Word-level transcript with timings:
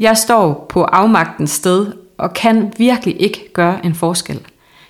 Jeg 0.00 0.16
står 0.16 0.66
på 0.68 0.82
afmagtens 0.82 1.50
sted 1.50 1.92
og 2.18 2.34
kan 2.34 2.72
virkelig 2.78 3.22
ikke 3.22 3.52
gøre 3.52 3.86
en 3.86 3.94
forskel. 3.94 4.40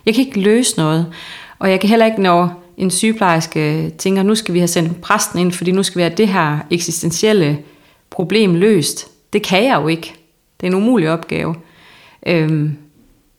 Jeg 0.06 0.14
kan 0.14 0.26
ikke 0.26 0.40
løse 0.40 0.76
noget, 0.76 1.12
og 1.58 1.70
jeg 1.70 1.80
kan 1.80 1.88
heller 1.88 2.06
ikke, 2.06 2.22
når 2.22 2.62
en 2.76 2.90
sygeplejerske 2.90 3.90
tænker, 3.90 4.22
nu 4.22 4.34
skal 4.34 4.54
vi 4.54 4.58
have 4.58 4.68
sendt 4.68 5.00
præsten 5.00 5.38
ind, 5.38 5.52
fordi 5.52 5.72
nu 5.72 5.82
skal 5.82 5.96
vi 5.96 6.02
have 6.02 6.14
det 6.16 6.28
her 6.28 6.58
eksistentielle 6.70 7.58
problem 8.10 8.54
løst. 8.54 9.06
Det 9.32 9.42
kan 9.42 9.64
jeg 9.64 9.80
jo 9.82 9.88
ikke. 9.88 10.14
Det 10.60 10.66
er 10.66 10.70
en 10.70 10.76
umulig 10.76 11.10
opgave. 11.10 11.54
Øhm, 12.26 12.76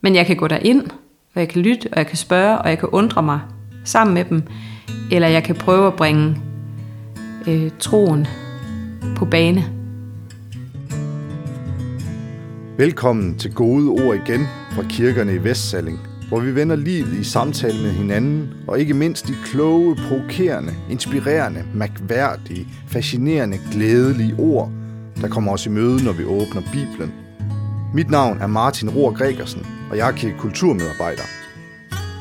men 0.02 0.16
jeg 0.16 0.26
kan 0.26 0.36
gå 0.36 0.48
derind, 0.48 0.82
og 1.36 1.42
jeg 1.42 1.50
kan 1.50 1.62
lytte, 1.62 1.90
og 1.92 1.98
jeg 1.98 2.08
kan 2.08 2.18
spørge, 2.18 2.58
og 2.58 2.70
jeg 2.70 2.80
kan 2.80 2.90
undre 2.90 3.24
mig 3.24 3.40
sammen 3.84 4.14
med 4.14 4.26
dem. 4.26 4.44
Eller 5.12 5.28
jeg 5.28 5.44
kan 5.44 5.56
prøve 5.56 5.88
at 5.88 5.94
bringe 5.94 6.38
øh, 7.48 7.72
troen 7.80 8.28
på 9.16 9.26
bane. 9.26 9.85
Velkommen 12.78 13.38
til 13.38 13.54
Gode 13.54 13.90
Ord 13.90 14.16
igen 14.16 14.48
fra 14.72 14.84
kirkerne 14.90 15.36
i 15.36 15.44
Vestsalling, 15.44 16.00
hvor 16.28 16.40
vi 16.40 16.56
vender 16.56 16.76
livet 16.76 17.14
i 17.14 17.24
samtale 17.24 17.82
med 17.84 17.92
hinanden, 17.92 18.54
og 18.68 18.80
ikke 18.80 18.94
mindst 18.94 19.28
de 19.28 19.34
kloge, 19.46 19.96
provokerende, 19.96 20.74
inspirerende, 20.90 21.64
mærkværdige, 21.74 22.68
fascinerende, 22.88 23.58
glædelige 23.72 24.36
ord, 24.40 24.72
der 25.22 25.28
kommer 25.28 25.52
os 25.52 25.66
i 25.66 25.70
møde, 25.70 26.04
når 26.04 26.12
vi 26.12 26.24
åbner 26.24 26.62
Bibelen. 26.74 27.14
Mit 27.94 28.10
navn 28.10 28.42
er 28.42 28.48
Martin 28.48 28.90
Rohr 28.90 29.18
Gregersen, 29.18 29.66
og 29.92 29.98
jeg 29.98 30.08
er 30.08 30.16
kirkekulturmedarbejder. 30.16 31.24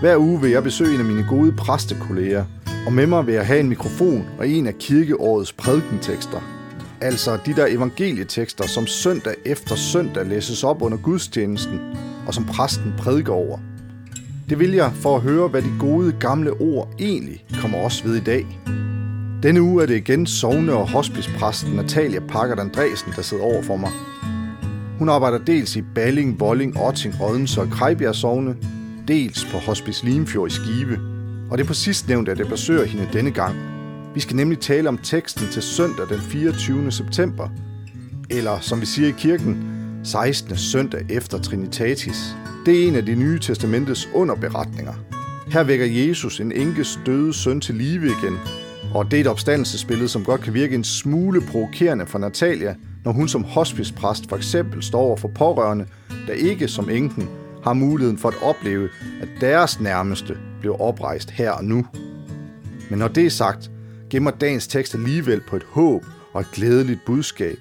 Hver 0.01 0.17
uge 0.17 0.41
vil 0.41 0.51
jeg 0.51 0.63
besøge 0.63 0.95
en 0.95 1.01
af 1.01 1.07
mine 1.07 1.27
gode 1.29 1.53
præstekolleger, 1.53 2.45
og 2.87 2.93
med 2.93 3.07
mig 3.07 3.27
vil 3.27 3.35
jeg 3.35 3.47
have 3.47 3.61
en 3.61 3.69
mikrofon 3.69 4.27
og 4.39 4.49
en 4.49 4.67
af 4.67 4.75
kirkeårets 4.79 5.53
prædikentekster– 5.53 6.41
Altså 7.05 7.39
de 7.47 7.55
der 7.55 7.67
evangelietekster, 7.67 8.67
som 8.67 8.87
søndag 8.87 9.35
efter 9.45 9.75
søndag 9.75 10.27
læses 10.27 10.65
op 10.65 10.83
under 10.83 10.99
gudstjenesten, 10.99 11.81
og 12.27 12.35
som 12.35 12.45
præsten 12.45 12.95
prædiker 12.99 13.33
over. 13.33 13.59
Det 14.49 14.59
vil 14.59 14.73
jeg 14.73 14.93
for 14.95 15.17
at 15.17 15.23
høre, 15.23 15.49
hvad 15.49 15.63
de 15.63 15.73
gode 15.81 16.13
gamle 16.21 16.51
ord 16.51 16.95
egentlig 16.99 17.45
kommer 17.61 17.79
os 17.79 18.05
ved 18.05 18.17
i 18.17 18.21
dag. 18.21 18.61
Denne 19.43 19.63
uge 19.63 19.83
er 19.83 19.87
det 19.87 19.97
igen 19.97 20.27
sovne- 20.27 20.73
og 20.73 20.91
hospicepræsten 20.91 21.73
Natalia 21.73 22.21
Packard 22.21 22.61
Andresen, 22.61 23.13
der 23.17 23.23
sidder 23.23 23.45
over 23.45 23.63
for 23.63 23.77
mig. 23.77 23.91
Hun 24.99 25.09
arbejder 25.09 25.39
dels 25.39 25.77
i 25.77 25.83
Balling, 25.95 26.41
Volling, 26.41 26.81
Otting, 26.81 27.15
Odense 27.23 27.61
og 27.61 27.71
Krejbjerg 27.71 28.15
sovne, 28.15 28.57
dels 29.09 29.45
på 29.45 29.59
Hospice 29.59 30.05
Limfjord 30.05 30.51
i 30.51 30.55
Skive. 30.55 30.99
Og 31.51 31.59
det 31.59 31.65
er 31.65 31.69
på 31.69 31.75
sidst 31.75 32.09
nævnt, 32.09 32.29
at 32.29 32.39
jeg 32.39 32.49
besøger 32.49 32.85
hende 32.85 33.09
denne 33.13 33.31
gang– 33.31 33.57
vi 34.15 34.21
skal 34.21 34.37
nemlig 34.37 34.59
tale 34.59 34.89
om 34.89 34.99
teksten 34.99 35.47
til 35.53 35.63
søndag 35.63 36.09
den 36.09 36.21
24. 36.21 36.93
september, 36.93 37.49
eller 38.31 38.61
som 38.61 38.81
vi 38.81 38.87
siger 38.87 39.09
i 39.09 39.15
kirken, 39.19 39.71
16. 40.05 40.57
søndag 40.57 41.07
efter 41.09 41.39
Trinitatis. 41.39 42.37
Det 42.67 42.83
er 42.83 42.89
en 42.89 42.97
af 42.97 43.07
de 43.07 43.15
nye 43.15 43.39
testamentets 43.39 44.09
underberetninger. 44.15 44.93
Her 45.53 45.65
vækker 45.65 45.87
Jesus 45.87 46.41
en 46.41 46.53
enkes 46.53 47.01
døde 47.07 47.35
søn 47.35 47.61
til 47.61 47.75
live 47.75 48.07
igen, 48.07 48.39
og 48.95 49.11
det 49.11 49.17
er 49.17 49.21
et 49.21 49.27
opstandelsesbillede, 49.27 50.09
som 50.09 50.25
godt 50.25 50.41
kan 50.41 50.55
virke 50.55 50.75
en 50.75 50.85
smule 50.85 51.41
provokerende 51.41 52.07
for 52.07 52.19
Natalia, 52.19 52.75
når 53.05 53.13
hun 53.13 53.29
som 53.29 53.45
hospicepræst 53.45 54.29
for 54.29 54.37
eksempel 54.37 54.83
står 54.83 55.01
over 55.01 55.17
for 55.17 55.29
pårørende, 55.29 55.87
der 56.27 56.33
ikke 56.33 56.69
som 56.69 56.91
enken 56.91 57.29
har 57.65 57.73
muligheden 57.73 58.19
for 58.19 58.29
at 58.29 58.43
opleve, 58.43 58.89
at 59.23 59.29
deres 59.41 59.81
nærmeste 59.81 60.37
blev 60.61 60.77
oprejst 60.79 61.31
her 61.31 61.51
og 61.51 61.65
nu. 61.65 61.87
Men 62.91 62.99
når 62.99 63.09
det 63.09 63.27
er 63.27 63.31
sagt, 63.31 63.71
gemmer 64.15 64.31
dagens 64.31 64.67
tekst 64.67 64.95
alligevel 64.95 65.41
på 65.41 65.57
et 65.57 65.63
håb 65.71 66.05
og 66.33 66.41
et 66.41 66.51
glædeligt 66.53 67.05
budskab. 67.07 67.59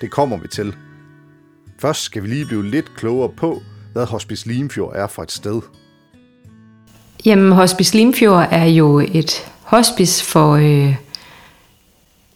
Det 0.00 0.10
kommer 0.10 0.36
vi 0.36 0.48
til. 0.48 0.74
Først 1.78 2.02
skal 2.02 2.22
vi 2.22 2.28
lige 2.28 2.46
blive 2.46 2.70
lidt 2.70 2.96
klogere 2.96 3.28
på, 3.28 3.62
hvad 3.92 4.06
Hospice 4.06 4.48
Limfjord 4.48 4.92
er 4.96 5.06
for 5.06 5.22
et 5.22 5.32
sted. 5.32 5.60
Jamen, 7.24 7.52
Hospice 7.52 7.96
Limfjord 7.96 8.48
er 8.50 8.64
jo 8.64 8.98
et 8.98 9.50
hospice 9.62 10.24
for 10.24 10.52
øh, 10.52 10.94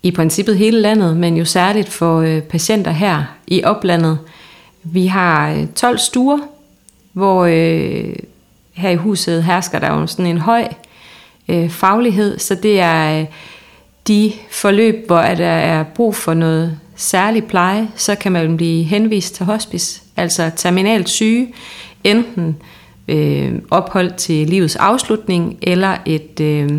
i 0.03 0.11
princippet 0.11 0.59
hele 0.59 0.81
landet, 0.81 1.17
men 1.17 1.37
jo 1.37 1.45
særligt 1.45 1.89
for 1.89 2.21
øh, 2.21 2.43
patienter 2.43 2.91
her 2.91 3.25
i 3.47 3.65
oplandet. 3.65 4.19
Vi 4.83 5.06
har 5.06 5.51
øh, 5.51 5.67
12 5.75 5.99
stuer, 5.99 6.39
hvor 7.12 7.45
øh, 7.45 8.15
her 8.73 8.91
i 8.91 8.97
huset 8.97 9.45
hersker 9.45 9.79
der 9.79 9.93
jo 9.93 10.06
sådan 10.06 10.27
en 10.27 10.39
høj 10.39 10.69
øh, 11.49 11.71
faglighed, 11.71 12.39
så 12.39 12.55
det 12.55 12.81
er 12.81 13.21
øh, 13.21 13.27
de 14.09 14.33
forløb, 14.51 15.07
hvor 15.07 15.21
der 15.21 15.47
er 15.47 15.83
brug 15.83 16.15
for 16.15 16.35
noget 16.35 16.79
særlig 16.97 17.45
pleje, 17.45 17.89
så 17.97 18.15
kan 18.15 18.33
man 18.33 18.57
blive 18.57 18.85
henvist 18.85 19.35
til 19.35 19.47
hospice, 19.47 20.03
altså 20.17 20.51
terminalt 20.57 21.09
syge, 21.09 21.55
enten 22.05 22.57
øh, 23.09 23.53
ophold 23.71 24.13
til 24.17 24.49
livets 24.49 24.77
afslutning, 24.77 25.59
eller 25.63 25.97
et, 26.07 26.41
øh, 26.41 26.71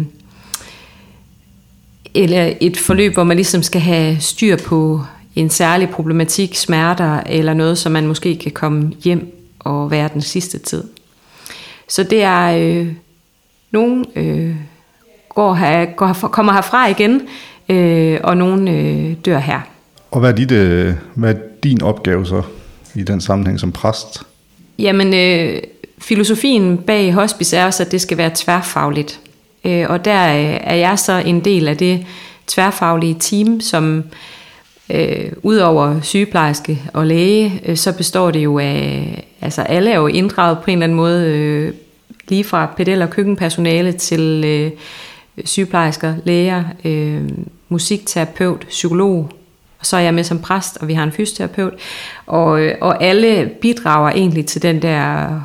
eller 2.13 2.53
et 2.61 2.77
forløb, 2.77 3.13
hvor 3.13 3.23
man 3.23 3.37
ligesom 3.37 3.63
skal 3.63 3.81
have 3.81 4.17
styr 4.19 4.57
på 4.57 5.01
en 5.35 5.49
særlig 5.49 5.89
problematik, 5.89 6.55
smerter, 6.55 7.19
eller 7.25 7.53
noget, 7.53 7.77
som 7.77 7.91
man 7.91 8.07
måske 8.07 8.35
kan 8.35 8.51
komme 8.51 8.91
hjem 9.03 9.35
og 9.59 9.91
være 9.91 10.09
den 10.13 10.21
sidste 10.21 10.57
tid. 10.57 10.83
Så 11.89 12.03
det 12.03 12.23
er 12.23 12.57
øh, 12.57 12.87
nogen 13.73 14.05
øh, 14.15 14.55
går 15.29 15.53
her, 15.53 15.85
går, 15.85 16.13
kommer 16.13 16.53
herfra 16.53 16.87
igen, 16.87 17.21
øh, 17.69 18.19
og 18.23 18.37
nogen 18.37 18.67
øh, 18.67 19.15
dør 19.25 19.39
her. 19.39 19.59
Og 20.11 20.19
hvad 20.19 20.29
er, 20.31 20.35
dit, 20.35 20.51
øh, 20.51 20.93
hvad 21.15 21.35
er 21.35 21.39
din 21.63 21.81
opgave 21.81 22.25
så 22.25 22.41
i 22.95 23.03
den 23.03 23.21
sammenhæng 23.21 23.59
som 23.59 23.71
præst? 23.71 24.23
Jamen, 24.79 25.13
øh, 25.13 25.61
filosofien 25.97 26.77
bag 26.77 27.13
hospice 27.13 27.57
er 27.57 27.65
også, 27.65 27.83
at 27.83 27.91
det 27.91 28.01
skal 28.01 28.17
være 28.17 28.31
tværfagligt. 28.35 29.19
Øh, 29.65 29.85
og 29.89 30.05
der 30.05 30.35
øh, 30.35 30.59
er 30.63 30.75
jeg 30.75 30.99
så 30.99 31.13
en 31.25 31.39
del 31.39 31.67
af 31.67 31.77
det 31.77 32.05
tværfaglige 32.47 33.15
team, 33.19 33.61
som 33.61 34.03
øh, 34.89 35.31
udover 35.43 36.01
sygeplejerske 36.01 36.81
og 36.93 37.07
læge, 37.07 37.61
øh, 37.65 37.77
så 37.77 37.97
består 37.97 38.31
det 38.31 38.39
jo 38.39 38.59
af, 38.59 39.27
altså 39.41 39.61
alle 39.61 39.91
er 39.91 39.95
jo 39.95 40.07
inddraget 40.07 40.57
på 40.57 40.71
en 40.71 40.77
eller 40.77 40.83
anden 40.83 40.95
måde, 40.95 41.27
øh, 41.27 41.73
lige 42.27 42.43
fra 42.43 42.73
pedel- 42.77 43.01
og 43.01 43.09
køkkenpersonale 43.09 43.91
til 43.91 44.43
øh, 44.45 44.71
sygeplejersker, 45.45 46.15
læger, 46.23 46.63
øh, 46.85 47.29
musikterapeut, 47.69 48.65
psykolog, 48.69 49.29
og 49.79 49.85
så 49.85 49.97
er 49.97 50.01
jeg 50.01 50.13
med 50.13 50.23
som 50.23 50.39
præst, 50.39 50.77
og 50.77 50.87
vi 50.87 50.93
har 50.93 51.03
en 51.03 51.11
fysioterapeut, 51.11 51.73
og, 52.25 52.61
øh, 52.61 52.75
og 52.81 53.03
alle 53.03 53.51
bidrager 53.61 54.09
egentlig 54.09 54.45
til 54.45 54.61
den 54.61 54.81
der 54.81 55.39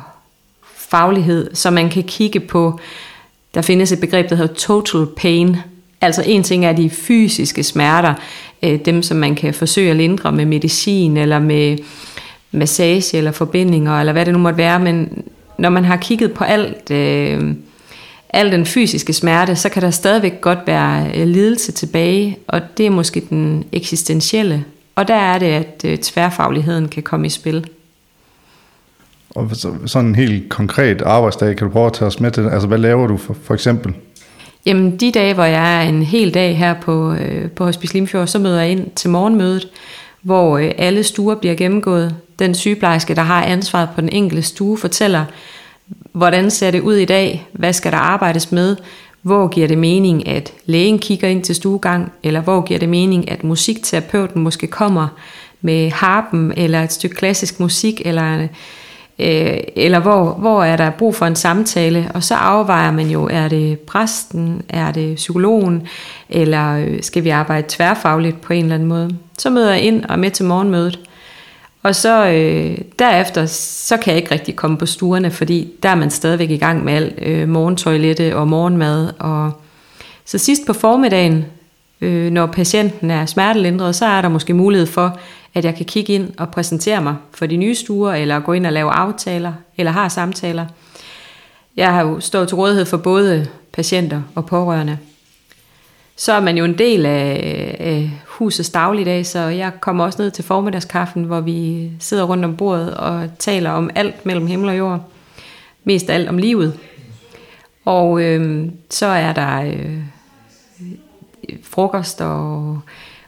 faglighed, 0.75 1.55
så 1.55 1.71
man 1.71 1.89
kan 1.89 2.03
kigge 2.03 2.39
på, 2.39 2.79
der 3.53 3.61
findes 3.61 3.91
et 3.91 3.99
begreb, 3.99 4.29
der 4.29 4.35
hedder 4.35 4.53
total 4.53 5.07
pain, 5.17 5.57
altså 6.01 6.23
en 6.25 6.43
ting 6.43 6.65
er 6.65 6.73
de 6.73 6.89
fysiske 6.89 7.63
smerter, 7.63 8.13
øh, 8.63 8.79
dem 8.85 9.03
som 9.03 9.17
man 9.17 9.35
kan 9.35 9.53
forsøge 9.53 9.89
at 9.89 9.95
lindre 9.95 10.31
med 10.31 10.45
medicin, 10.45 11.17
eller 11.17 11.39
med 11.39 11.77
massage, 12.51 13.17
eller 13.17 13.31
forbindinger, 13.31 13.99
eller 13.99 14.13
hvad 14.13 14.25
det 14.25 14.33
nu 14.33 14.39
måtte 14.39 14.57
være, 14.57 14.79
men 14.79 15.23
når 15.59 15.69
man 15.69 15.85
har 15.85 15.97
kigget 15.97 16.33
på 16.33 16.43
alt, 16.43 16.91
øh, 16.91 17.55
al 18.29 18.51
den 18.51 18.65
fysiske 18.65 19.13
smerte, 19.13 19.55
så 19.55 19.69
kan 19.69 19.81
der 19.81 19.89
stadigvæk 19.89 20.41
godt 20.41 20.59
være 20.65 21.11
øh, 21.15 21.27
lidelse 21.27 21.71
tilbage, 21.71 22.37
og 22.47 22.61
det 22.77 22.85
er 22.85 22.89
måske 22.89 23.21
den 23.29 23.63
eksistentielle. 23.71 24.65
Og 24.95 25.07
der 25.07 25.15
er 25.15 25.39
det, 25.39 25.45
at 25.45 25.81
øh, 25.85 25.97
tværfagligheden 25.97 26.87
kan 26.87 27.03
komme 27.03 27.27
i 27.27 27.29
spil. 27.29 27.69
Og 29.29 29.49
sådan 29.85 30.09
en 30.09 30.15
helt 30.15 30.49
konkret 30.49 31.01
arbejdsdag, 31.01 31.55
kan 31.55 31.67
du 31.67 31.73
prøve 31.73 31.85
at 31.85 31.93
tage 31.93 32.07
os 32.07 32.19
med 32.19 32.31
til 32.31 32.49
Altså, 32.49 32.67
hvad 32.67 32.77
laver 32.77 33.07
du 33.07 33.17
for, 33.17 33.35
for 33.43 33.53
eksempel? 33.53 33.93
Jamen, 34.65 34.97
de 34.97 35.11
dage, 35.11 35.33
hvor 35.33 35.43
jeg 35.43 35.85
er 35.85 35.89
en 35.89 36.03
hel 36.03 36.33
dag 36.33 36.57
her 36.57 36.73
på, 36.73 37.13
øh, 37.13 37.51
på 37.51 37.65
Hospice 37.65 37.93
Limfjord, 37.93 38.27
så 38.27 38.39
møder 38.39 38.61
jeg 38.61 38.71
ind 38.71 38.91
til 38.95 39.09
morgenmødet, 39.09 39.67
hvor 40.21 40.57
øh, 40.57 40.71
alle 40.77 41.03
stuer 41.03 41.35
bliver 41.35 41.55
gennemgået. 41.55 42.15
Den 42.39 42.55
sygeplejerske, 42.55 43.15
der 43.15 43.21
har 43.21 43.43
ansvaret 43.43 43.89
på 43.95 44.01
den 44.01 44.09
enkelte 44.09 44.43
stue, 44.43 44.77
fortæller, 44.77 45.25
hvordan 46.11 46.51
ser 46.51 46.71
det 46.71 46.81
ud 46.81 46.95
i 46.95 47.05
dag, 47.05 47.47
hvad 47.51 47.73
skal 47.73 47.91
der 47.91 47.97
arbejdes 47.97 48.51
med, 48.51 48.77
hvor 49.21 49.47
giver 49.47 49.67
det 49.67 49.77
mening, 49.77 50.27
at 50.27 50.53
lægen 50.65 50.99
kigger 50.99 51.27
ind 51.27 51.43
til 51.43 51.55
stuegang, 51.55 52.11
eller 52.23 52.41
hvor 52.41 52.61
giver 52.61 52.79
det 52.79 52.89
mening, 52.89 53.31
at 53.31 53.43
musikterapeuten 53.43 54.41
måske 54.41 54.67
kommer 54.67 55.07
med 55.61 55.91
harpen, 55.91 56.53
eller 56.57 56.83
et 56.83 56.91
stykke 56.91 57.15
klassisk 57.15 57.59
musik, 57.59 58.01
eller, 58.05 58.47
øh, 59.19 59.57
eller 59.75 59.99
hvor, 59.99 60.33
hvor 60.33 60.63
er 60.63 60.77
der 60.77 60.89
brug 60.89 61.15
for 61.15 61.25
en 61.25 61.35
samtale, 61.35 62.11
og 62.13 62.23
så 62.23 62.35
afvejer 62.35 62.91
man 62.91 63.09
jo, 63.09 63.27
er 63.31 63.47
det 63.47 63.79
præsten, 63.79 64.61
er 64.69 64.91
det 64.91 65.15
psykologen, 65.15 65.87
eller 66.29 66.75
øh, 66.75 67.03
skal 67.03 67.23
vi 67.23 67.29
arbejde 67.29 67.65
tværfagligt 67.69 68.41
på 68.41 68.53
en 68.53 68.63
eller 68.63 68.75
anden 68.75 68.89
måde. 68.89 69.15
Så 69.39 69.49
møder 69.49 69.71
jeg 69.71 69.81
ind 69.81 70.05
og 70.05 70.11
er 70.13 70.17
med 70.17 70.31
til 70.31 70.45
morgenmødet, 70.45 70.99
og 71.83 71.95
så 71.95 72.27
øh, 72.27 72.77
derefter, 72.99 73.45
så 73.45 73.97
kan 73.97 74.11
jeg 74.11 74.17
ikke 74.21 74.33
rigtig 74.33 74.55
komme 74.55 74.77
på 74.77 74.85
stuerne, 74.85 75.31
fordi 75.31 75.71
der 75.83 75.89
er 75.89 75.95
man 75.95 76.11
stadigvæk 76.11 76.49
i 76.49 76.57
gang 76.57 76.83
med 76.83 76.93
alt 76.93 77.13
øh, 77.21 77.49
morgentoilette 77.49 78.35
og 78.35 78.47
morgenmad. 78.47 79.13
Og 79.19 79.51
så 80.25 80.37
sidst 80.37 80.61
på 80.67 80.73
formiddagen, 80.73 81.45
øh, 82.01 82.31
når 82.31 82.45
patienten 82.45 83.11
er 83.11 83.25
smertelindret, 83.25 83.95
så 83.95 84.05
er 84.05 84.21
der 84.21 84.29
måske 84.29 84.53
mulighed 84.53 84.87
for, 84.87 85.19
at 85.53 85.65
jeg 85.65 85.75
kan 85.75 85.85
kigge 85.85 86.13
ind 86.13 86.29
og 86.37 86.49
præsentere 86.49 87.01
mig 87.01 87.15
for 87.33 87.45
de 87.45 87.57
nye 87.57 87.75
stuer, 87.75 88.13
eller 88.13 88.39
gå 88.39 88.53
ind 88.53 88.65
og 88.65 88.73
lave 88.73 88.91
aftaler, 88.91 89.53
eller 89.77 89.91
har 89.91 90.09
samtaler. 90.09 90.65
Jeg 91.75 91.93
har 91.93 92.01
jo 92.01 92.19
stået 92.19 92.47
til 92.47 92.55
rådighed 92.55 92.85
for 92.85 92.97
både 92.97 93.47
patienter 93.73 94.21
og 94.35 94.45
pårørende. 94.45 94.97
Så 96.15 96.33
er 96.33 96.39
man 96.39 96.57
jo 96.57 96.65
en 96.65 96.77
del 96.77 97.05
af, 97.05 97.75
af 97.79 98.11
husets 98.39 98.69
dagligdag, 98.69 99.25
så 99.25 99.39
jeg 99.39 99.71
kommer 99.81 100.03
også 100.03 100.21
ned 100.21 100.31
til 100.31 100.43
formiddagskaffen, 100.43 101.23
hvor 101.23 101.39
vi 101.39 101.91
sidder 101.99 102.23
rundt 102.23 102.45
om 102.45 102.55
bordet 102.55 102.93
og 102.93 103.29
taler 103.39 103.71
om 103.71 103.89
alt 103.95 104.25
mellem 104.25 104.47
himmel 104.47 104.69
og 104.69 104.77
jord. 104.77 105.01
Mest 105.83 106.09
alt 106.09 106.29
om 106.29 106.37
livet. 106.37 106.79
Og 107.85 108.21
øh, 108.21 108.65
så 108.89 109.05
er 109.05 109.33
der 109.33 109.61
øh, 109.61 109.97
frokost, 111.63 112.21
og, 112.21 112.79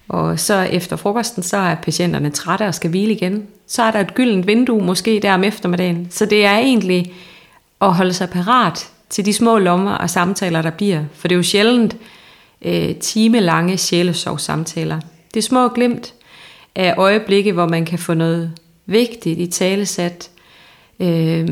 og 0.08 0.40
så 0.40 0.62
efter 0.62 0.96
frokosten, 0.96 1.44
så 1.44 1.58
er 1.58 1.75
patienterne 1.75 2.30
trætte 2.30 2.68
og 2.68 2.75
skal 2.75 2.90
hvile 2.90 3.13
igen. 3.13 3.48
Så 3.68 3.84
er 3.84 3.92
der 3.92 4.00
et 4.00 4.13
gyldent 4.13 4.48
vindue 4.48 4.84
måske 4.84 5.19
der 5.22 5.34
om 5.34 5.44
eftermiddagen. 5.44 6.08
Så 6.10 6.25
det 6.25 6.46
er 6.46 6.58
egentlig 6.58 7.13
at 7.81 7.94
holde 7.94 8.13
sig 8.13 8.30
parat 8.30 8.90
til 9.10 9.25
de 9.25 9.34
små 9.34 9.58
lommer 9.58 9.94
og 9.94 10.10
samtaler, 10.10 10.62
der 10.62 10.69
bliver. 10.69 11.04
For 11.16 11.28
det 11.28 11.36
er 11.36 11.38
jo 11.38 11.44
sjældent 11.44 11.96
øh, 12.62 12.96
timelange 12.96 13.78
sjælesorgssamtaler. 13.78 15.00
Det 15.34 15.40
er 15.40 15.48
små 15.48 15.68
glimt 15.68 16.13
af 16.75 16.94
øjeblikke, 16.98 17.52
hvor 17.52 17.68
man 17.68 17.86
kan 17.86 18.00
få 18.00 18.13
noget 18.13 18.52
vigtigt 18.86 19.40
i 19.40 19.48
talesat. 19.48 20.30
Øh, 21.00 21.48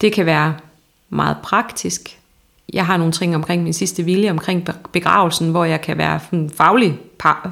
det 0.00 0.12
kan 0.12 0.26
være 0.26 0.54
meget 1.10 1.36
praktisk. 1.42 2.18
Jeg 2.72 2.86
har 2.86 2.96
nogle 2.96 3.12
ting 3.12 3.34
omkring 3.34 3.62
min 3.62 3.72
sidste 3.72 4.02
vilje, 4.02 4.30
omkring 4.30 4.68
begravelsen, 4.92 5.50
hvor 5.50 5.64
jeg 5.64 5.80
kan 5.80 5.98
være 5.98 6.20
en 6.32 6.50
faglig 6.50 6.98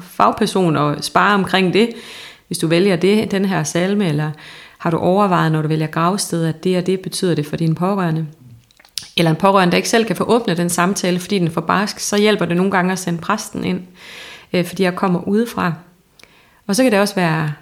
fagperson 0.01 0.75
og 0.75 1.03
spare 1.03 1.35
omkring 1.35 1.73
det. 1.73 1.89
Hvis 2.47 2.57
du 2.57 2.67
vælger 2.67 2.95
det, 2.95 3.31
den 3.31 3.45
her 3.45 3.63
salme, 3.63 4.07
eller 4.07 4.31
har 4.77 4.89
du 4.89 4.97
overvejet, 4.97 5.51
når 5.51 5.61
du 5.61 5.67
vælger 5.67 5.87
gravsted, 5.87 6.45
at 6.45 6.63
det 6.63 6.77
og 6.77 6.85
det 6.85 6.99
betyder 6.99 7.35
det 7.35 7.45
for 7.45 7.55
dine 7.55 7.75
pårørende? 7.75 8.27
Eller 9.17 9.31
en 9.31 9.37
pårørende, 9.37 9.71
der 9.71 9.77
ikke 9.77 9.89
selv 9.89 10.05
kan 10.05 10.15
få 10.15 10.23
åbnet 10.23 10.57
den 10.57 10.69
samtale, 10.69 11.19
fordi 11.19 11.39
den 11.39 11.47
er 11.47 11.51
for 11.51 11.61
barsk, 11.61 11.99
så 11.99 12.17
hjælper 12.17 12.45
det 12.45 12.57
nogle 12.57 12.71
gange 12.71 12.91
at 12.91 12.99
sende 12.99 13.21
præsten 13.21 13.63
ind, 13.63 13.81
øh, 14.53 14.65
fordi 14.65 14.83
jeg 14.83 14.95
kommer 14.95 15.27
udefra. 15.27 15.73
Og 16.67 16.75
så 16.75 16.83
kan 16.83 16.91
det 16.91 16.99
også 16.99 17.15
være 17.15 17.53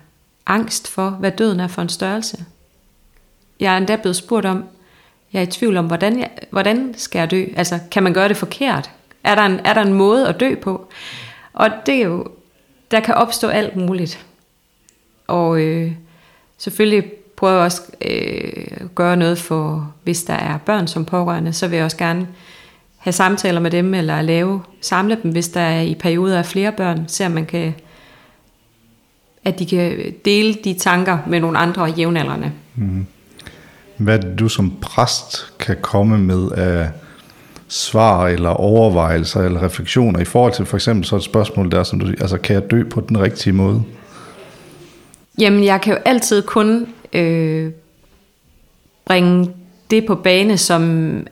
angst 0.45 0.87
for, 0.87 1.09
hvad 1.09 1.31
døden 1.31 1.59
er 1.59 1.67
for 1.67 1.81
en 1.81 1.89
størrelse. 1.89 2.45
Jeg 3.59 3.73
er 3.73 3.77
endda 3.77 3.95
blevet 3.95 4.15
spurgt 4.15 4.45
om, 4.45 4.63
jeg 5.33 5.39
er 5.39 5.43
i 5.43 5.51
tvivl 5.51 5.77
om, 5.77 5.85
hvordan, 5.85 6.19
jeg, 6.19 6.29
hvordan 6.49 6.93
skal 6.97 7.19
jeg 7.19 7.31
dø? 7.31 7.45
Altså, 7.55 7.79
kan 7.91 8.03
man 8.03 8.13
gøre 8.13 8.27
det 8.27 8.37
forkert? 8.37 8.89
Er 9.23 9.35
der, 9.35 9.41
en, 9.41 9.59
er 9.63 9.73
der 9.73 9.81
en 9.81 9.93
måde 9.93 10.27
at 10.27 10.39
dø 10.39 10.55
på? 10.55 10.89
Og 11.53 11.69
det 11.85 11.95
er 11.95 12.05
jo, 12.05 12.27
der 12.91 12.99
kan 12.99 13.15
opstå 13.15 13.47
alt 13.47 13.75
muligt. 13.75 14.25
Og 15.27 15.61
øh, 15.61 15.91
selvfølgelig 16.57 17.11
prøver 17.39 17.53
jeg 17.53 17.63
også 17.63 17.81
øh, 18.01 18.87
gøre 18.95 19.17
noget 19.17 19.37
for, 19.37 19.93
hvis 20.03 20.23
der 20.23 20.33
er 20.33 20.57
børn 20.57 20.87
som 20.87 21.05
pårørende, 21.05 21.53
så 21.53 21.67
vil 21.67 21.75
jeg 21.75 21.85
også 21.85 21.97
gerne 21.97 22.27
have 22.97 23.13
samtaler 23.13 23.59
med 23.59 23.71
dem, 23.71 23.93
eller 23.93 24.21
lave, 24.21 24.61
samle 24.81 25.17
dem, 25.23 25.31
hvis 25.31 25.49
der 25.49 25.61
er 25.61 25.81
i 25.81 25.95
perioder 25.95 26.37
af 26.37 26.45
flere 26.45 26.71
børn, 26.71 27.07
så 27.07 27.29
man 27.29 27.45
kan, 27.45 27.73
at 29.45 29.59
de 29.59 29.65
kan 29.65 30.13
dele 30.25 30.53
de 30.63 30.73
tanker 30.73 31.17
med 31.27 31.39
nogle 31.39 31.57
andre 31.57 31.85
jævnaldrende. 31.85 32.51
Mm 32.75 33.05
hvad 33.99 34.19
du 34.19 34.49
som 34.49 34.73
præst 34.81 35.53
kan 35.59 35.77
komme 35.81 36.17
med 36.17 36.51
af 36.51 36.89
svar 37.67 38.27
eller 38.27 38.49
overvejelser 38.49 39.41
eller 39.41 39.63
refleksioner 39.63 40.19
i 40.19 40.25
forhold 40.25 40.53
til 40.53 40.65
for 40.65 40.77
eksempel 40.77 41.05
så 41.05 41.15
et 41.15 41.23
spørgsmål 41.23 41.71
der, 41.71 41.83
som 41.83 41.99
du 41.99 42.07
altså 42.07 42.37
kan 42.37 42.53
jeg 42.53 42.71
dø 42.71 42.83
på 42.83 43.01
den 43.01 43.21
rigtige 43.21 43.53
måde? 43.53 43.83
Jamen 45.39 45.63
jeg 45.63 45.81
kan 45.81 45.93
jo 45.93 45.99
altid 46.05 46.41
kun 46.41 46.87
øh, 47.13 47.71
bringe 49.05 49.53
det 49.91 50.05
på 50.05 50.15
bane, 50.15 50.57
som, 50.57 51.27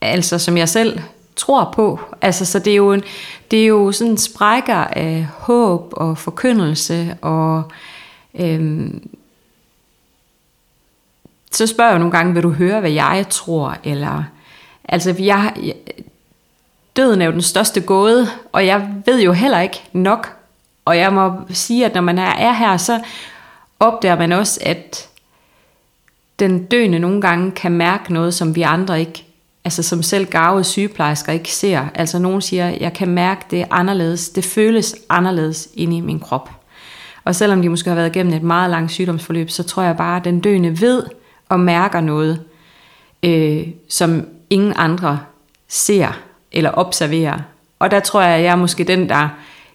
altså, 0.00 0.38
som 0.38 0.56
jeg 0.56 0.68
selv 0.68 1.00
tror 1.36 1.72
på. 1.74 2.00
Altså, 2.22 2.44
så 2.44 2.58
det 2.58 2.70
er 2.70 2.76
jo, 2.76 2.92
en, 2.92 3.02
det 3.50 3.62
er 3.62 3.66
jo 3.66 3.92
sådan 3.92 4.18
sprækker 4.18 4.76
af 4.76 5.26
håb 5.38 5.92
og 5.92 6.18
forkyndelse 6.18 7.16
og 7.22 7.62
øhm, 8.34 9.08
så 11.54 11.66
spørger 11.66 11.90
jeg 11.90 11.98
nogle 11.98 12.12
gange, 12.12 12.34
vil 12.34 12.42
du 12.42 12.50
høre, 12.50 12.80
hvad 12.80 12.90
jeg 12.90 13.26
tror? 13.30 13.76
Eller, 13.84 14.24
altså, 14.84 15.14
jeg, 15.18 15.52
jeg, 15.62 15.74
døden 16.96 17.22
er 17.22 17.26
jo 17.26 17.32
den 17.32 17.42
største 17.42 17.80
gåde, 17.80 18.28
og 18.52 18.66
jeg 18.66 18.88
ved 19.06 19.22
jo 19.22 19.32
heller 19.32 19.60
ikke 19.60 19.82
nok. 19.92 20.36
Og 20.84 20.98
jeg 20.98 21.12
må 21.12 21.32
sige, 21.50 21.86
at 21.86 21.94
når 21.94 22.00
man 22.00 22.18
er 22.18 22.52
her, 22.52 22.76
så 22.76 23.00
opdager 23.80 24.18
man 24.18 24.32
også, 24.32 24.60
at 24.62 25.08
den 26.38 26.64
døende 26.64 26.98
nogle 26.98 27.20
gange 27.20 27.50
kan 27.52 27.72
mærke 27.72 28.12
noget, 28.12 28.34
som 28.34 28.54
vi 28.54 28.62
andre 28.62 29.00
ikke, 29.00 29.24
altså 29.64 29.82
som 29.82 30.02
selv 30.02 30.26
gavede 30.26 30.64
sygeplejersker 30.64 31.32
ikke 31.32 31.52
ser. 31.52 31.86
Altså 31.94 32.18
nogen 32.18 32.40
siger, 32.40 32.68
jeg 32.80 32.92
kan 32.92 33.08
mærke 33.08 33.44
det 33.50 33.66
anderledes, 33.70 34.28
det 34.28 34.44
føles 34.44 34.96
anderledes 35.08 35.68
inde 35.74 35.96
i 35.96 36.00
min 36.00 36.20
krop. 36.20 36.50
Og 37.24 37.34
selvom 37.34 37.62
de 37.62 37.68
måske 37.68 37.88
har 37.90 37.96
været 37.96 38.16
igennem 38.16 38.34
et 38.34 38.42
meget 38.42 38.70
langt 38.70 38.92
sygdomsforløb, 38.92 39.50
så 39.50 39.62
tror 39.62 39.82
jeg 39.82 39.96
bare, 39.96 40.16
at 40.16 40.24
den 40.24 40.40
døende 40.40 40.80
ved, 40.80 41.04
og 41.48 41.60
mærker 41.60 42.00
noget, 42.00 42.42
øh, 43.22 43.66
som 43.88 44.26
ingen 44.50 44.72
andre 44.76 45.20
ser 45.68 46.20
eller 46.52 46.70
observerer. 46.74 47.38
Og 47.78 47.90
der 47.90 48.00
tror 48.00 48.20
jeg, 48.20 48.36
at 48.36 48.44
jeg 48.44 48.52
er 48.52 48.56
måske 48.56 48.84
den, 48.84 49.08
der 49.08 49.28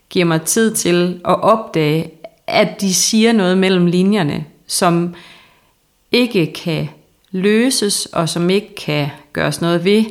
giver 0.09 0.25
mig 0.25 0.41
tid 0.41 0.75
til 0.75 1.21
at 1.25 1.41
opdage, 1.41 2.11
at 2.49 2.81
de 2.81 2.93
siger 2.93 3.33
noget 3.33 3.57
mellem 3.57 3.85
linjerne, 3.85 4.45
som 4.67 5.15
ikke 6.11 6.53
kan 6.53 6.89
løses, 7.31 8.05
og 8.05 8.29
som 8.29 8.49
ikke 8.49 8.75
kan 8.75 9.09
gøres 9.33 9.61
noget 9.61 9.83
ved. 9.83 10.05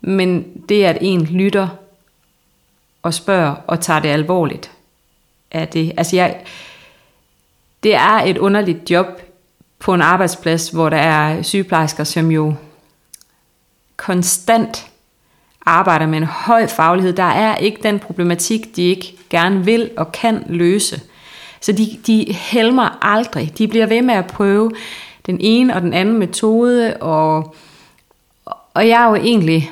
Men 0.00 0.46
det, 0.68 0.84
at 0.84 0.98
en 1.00 1.24
lytter 1.24 1.68
og 3.02 3.14
spørger 3.14 3.54
og 3.66 3.80
tager 3.80 4.00
det 4.00 4.08
alvorligt, 4.08 4.70
er 5.50 5.64
det. 5.64 5.92
Altså 5.96 6.16
jeg, 6.16 6.40
det 7.82 7.94
er 7.94 8.22
et 8.22 8.38
underligt 8.38 8.90
job 8.90 9.06
på 9.78 9.94
en 9.94 10.02
arbejdsplads, 10.02 10.68
hvor 10.68 10.88
der 10.88 10.96
er 10.96 11.42
sygeplejersker, 11.42 12.04
som 12.04 12.30
jo 12.30 12.54
konstant 13.96 14.86
arbejder 15.68 16.06
med 16.06 16.18
en 16.18 16.24
høj 16.24 16.66
faglighed. 16.66 17.12
Der 17.12 17.22
er 17.22 17.56
ikke 17.56 17.78
den 17.82 17.98
problematik, 17.98 18.76
de 18.76 18.82
ikke 18.82 19.16
gerne 19.30 19.64
vil 19.64 19.90
og 19.96 20.12
kan 20.12 20.44
løse. 20.46 21.00
Så 21.60 21.72
de, 21.72 21.98
de 22.06 22.32
helmer 22.32 22.98
aldrig. 23.02 23.58
De 23.58 23.68
bliver 23.68 23.86
ved 23.86 24.02
med 24.02 24.14
at 24.14 24.26
prøve 24.26 24.72
den 25.26 25.36
ene 25.40 25.74
og 25.74 25.80
den 25.82 25.92
anden 25.92 26.18
metode, 26.18 26.96
og, 26.96 27.54
og 28.74 28.88
jeg 28.88 29.02
er 29.02 29.08
jo 29.08 29.14
egentlig 29.14 29.70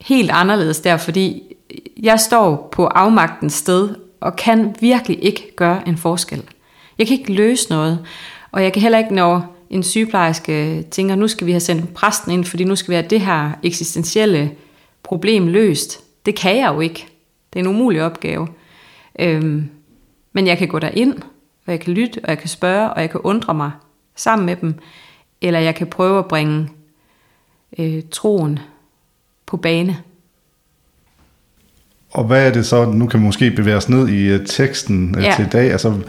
helt 0.00 0.30
anderledes 0.30 0.80
der, 0.80 0.96
fordi 0.96 1.42
jeg 2.02 2.20
står 2.20 2.68
på 2.72 2.86
afmagtens 2.86 3.52
sted 3.52 3.94
og 4.20 4.36
kan 4.36 4.76
virkelig 4.80 5.24
ikke 5.24 5.56
gøre 5.56 5.88
en 5.88 5.96
forskel. 5.96 6.42
Jeg 6.98 7.06
kan 7.06 7.18
ikke 7.18 7.32
løse 7.32 7.70
noget. 7.70 8.06
Og 8.52 8.62
jeg 8.62 8.72
kan 8.72 8.82
heller 8.82 8.98
ikke, 8.98 9.14
når 9.14 9.53
en 9.70 9.82
sygeplejerske 9.82 10.82
tænker, 10.82 11.14
nu 11.14 11.28
skal 11.28 11.46
vi 11.46 11.52
have 11.52 11.60
sendt 11.60 11.94
præsten 11.94 12.32
ind, 12.32 12.44
fordi 12.44 12.64
nu 12.64 12.76
skal 12.76 12.90
vi 12.90 12.94
have 12.94 13.08
det 13.10 13.20
her 13.20 13.50
eksistentielle 13.62 14.50
problem 15.02 15.46
løst. 15.46 16.00
Det 16.26 16.36
kan 16.36 16.56
jeg 16.56 16.72
jo 16.74 16.80
ikke. 16.80 17.06
Det 17.52 17.58
er 17.58 17.64
en 17.64 17.66
umulig 17.66 18.02
opgave. 18.02 18.48
Øhm, 19.18 19.68
men 20.32 20.46
jeg 20.46 20.58
kan 20.58 20.68
gå 20.68 20.78
derind, 20.78 21.14
og 21.66 21.72
jeg 21.72 21.80
kan 21.80 21.92
lytte, 21.92 22.20
og 22.24 22.28
jeg 22.28 22.38
kan 22.38 22.48
spørge, 22.48 22.90
og 22.90 23.00
jeg 23.00 23.10
kan 23.10 23.20
undre 23.20 23.54
mig 23.54 23.70
sammen 24.16 24.46
med 24.46 24.56
dem. 24.56 24.74
Eller 25.40 25.60
jeg 25.60 25.74
kan 25.74 25.86
prøve 25.86 26.18
at 26.18 26.26
bringe 26.26 26.68
øh, 27.78 28.02
troen 28.10 28.58
på 29.46 29.56
bane. 29.56 29.96
Og 32.10 32.24
hvad 32.24 32.46
er 32.46 32.52
det 32.52 32.66
så, 32.66 32.84
nu 32.84 33.06
kan 33.06 33.20
vi 33.20 33.24
måske 33.24 33.50
bevæge 33.50 33.76
os 33.76 33.88
ned 33.88 34.08
i 34.08 34.34
uh, 34.34 34.40
teksten 34.46 35.14
uh, 35.16 35.22
ja. 35.22 35.32
til 35.36 35.44
i 35.44 35.48
dag, 35.48 35.72
altså 35.72 36.00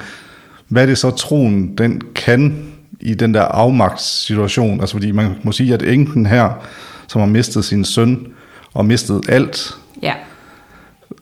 hvad 0.68 0.82
er 0.82 0.86
det 0.86 0.98
så 0.98 1.12
troen, 1.12 1.78
den 1.78 2.02
kan 2.16 2.72
i 3.06 3.14
den 3.14 3.34
der 3.34 3.42
afmagtssituation? 3.42 4.80
Altså 4.80 4.96
fordi 4.96 5.12
man 5.12 5.36
må 5.44 5.52
sige, 5.52 5.74
at 5.74 5.82
enken 5.82 6.26
her, 6.26 6.66
som 7.08 7.22
har 7.22 7.28
mistet 7.28 7.66
sin 7.66 7.86
søn 7.86 8.34
og 8.74 8.86
mistet 8.86 9.30
alt, 9.30 9.78
ja. 10.02 10.14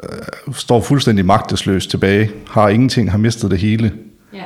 øh, 0.04 0.54
står 0.54 0.82
fuldstændig 0.82 1.26
magtesløs 1.26 1.88
tilbage, 1.88 2.32
har 2.48 2.70
ingenting, 2.70 3.12
har 3.12 3.18
mistet 3.18 3.52
det 3.52 3.60
hele. 3.60 3.94
Ja. 4.34 4.44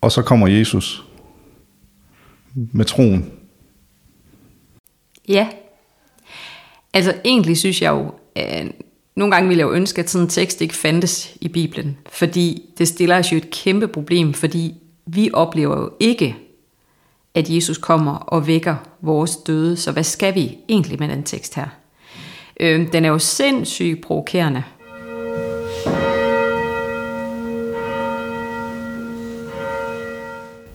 Og 0.00 0.12
så 0.12 0.22
kommer 0.22 0.46
Jesus 0.46 1.04
med 2.54 2.84
troen. 2.84 3.30
Ja. 5.28 5.48
Altså 6.94 7.14
egentlig 7.24 7.58
synes 7.58 7.82
jeg 7.82 7.90
jo, 7.90 8.12
nogle 9.16 9.34
gange 9.34 9.48
ville 9.48 9.60
jeg 9.60 9.66
jo 9.66 9.72
ønske, 9.72 10.00
at 10.00 10.10
sådan 10.10 10.24
en 10.24 10.30
tekst 10.30 10.60
ikke 10.60 10.74
fandtes 10.74 11.36
i 11.40 11.48
Bibelen, 11.48 11.96
fordi 12.12 12.62
det 12.78 12.88
stiller 12.88 13.18
os 13.18 13.32
jo 13.32 13.36
et 13.36 13.50
kæmpe 13.50 13.88
problem, 13.88 14.34
fordi 14.34 14.74
vi 15.06 15.30
oplever 15.32 15.80
jo 15.80 15.90
ikke, 16.00 16.36
at 17.34 17.50
Jesus 17.50 17.78
kommer 17.78 18.14
og 18.14 18.46
vækker 18.46 18.76
vores 19.00 19.36
døde, 19.36 19.76
så 19.76 19.92
hvad 19.92 20.04
skal 20.04 20.34
vi 20.34 20.58
egentlig 20.68 20.98
med 20.98 21.08
den 21.08 21.22
tekst 21.22 21.54
her? 21.54 21.66
Øh, 22.60 22.92
den 22.92 23.04
er 23.04 23.08
jo 23.08 23.18
sindssygt 23.18 24.02
provokerende. 24.02 24.62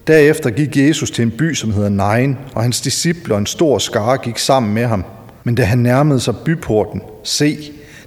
Derefter 0.08 0.50
gik 0.50 0.78
Jesus 0.78 1.12
til 1.12 1.24
en 1.24 1.32
by, 1.32 1.54
som 1.54 1.74
hedder 1.74 1.90
Nain, 1.90 2.38
og 2.56 2.62
hans 2.62 2.82
disciple 2.82 3.34
og 3.34 3.40
en 3.40 3.46
stor 3.46 3.78
skare 3.78 4.18
gik 4.18 4.38
sammen 4.38 4.74
med 4.74 4.86
ham. 4.86 5.06
Men 5.44 5.56
da 5.56 5.64
han 5.64 5.80
nærmede 5.80 6.20
sig 6.20 6.36
byporten, 6.46 7.02
se, 7.24 7.58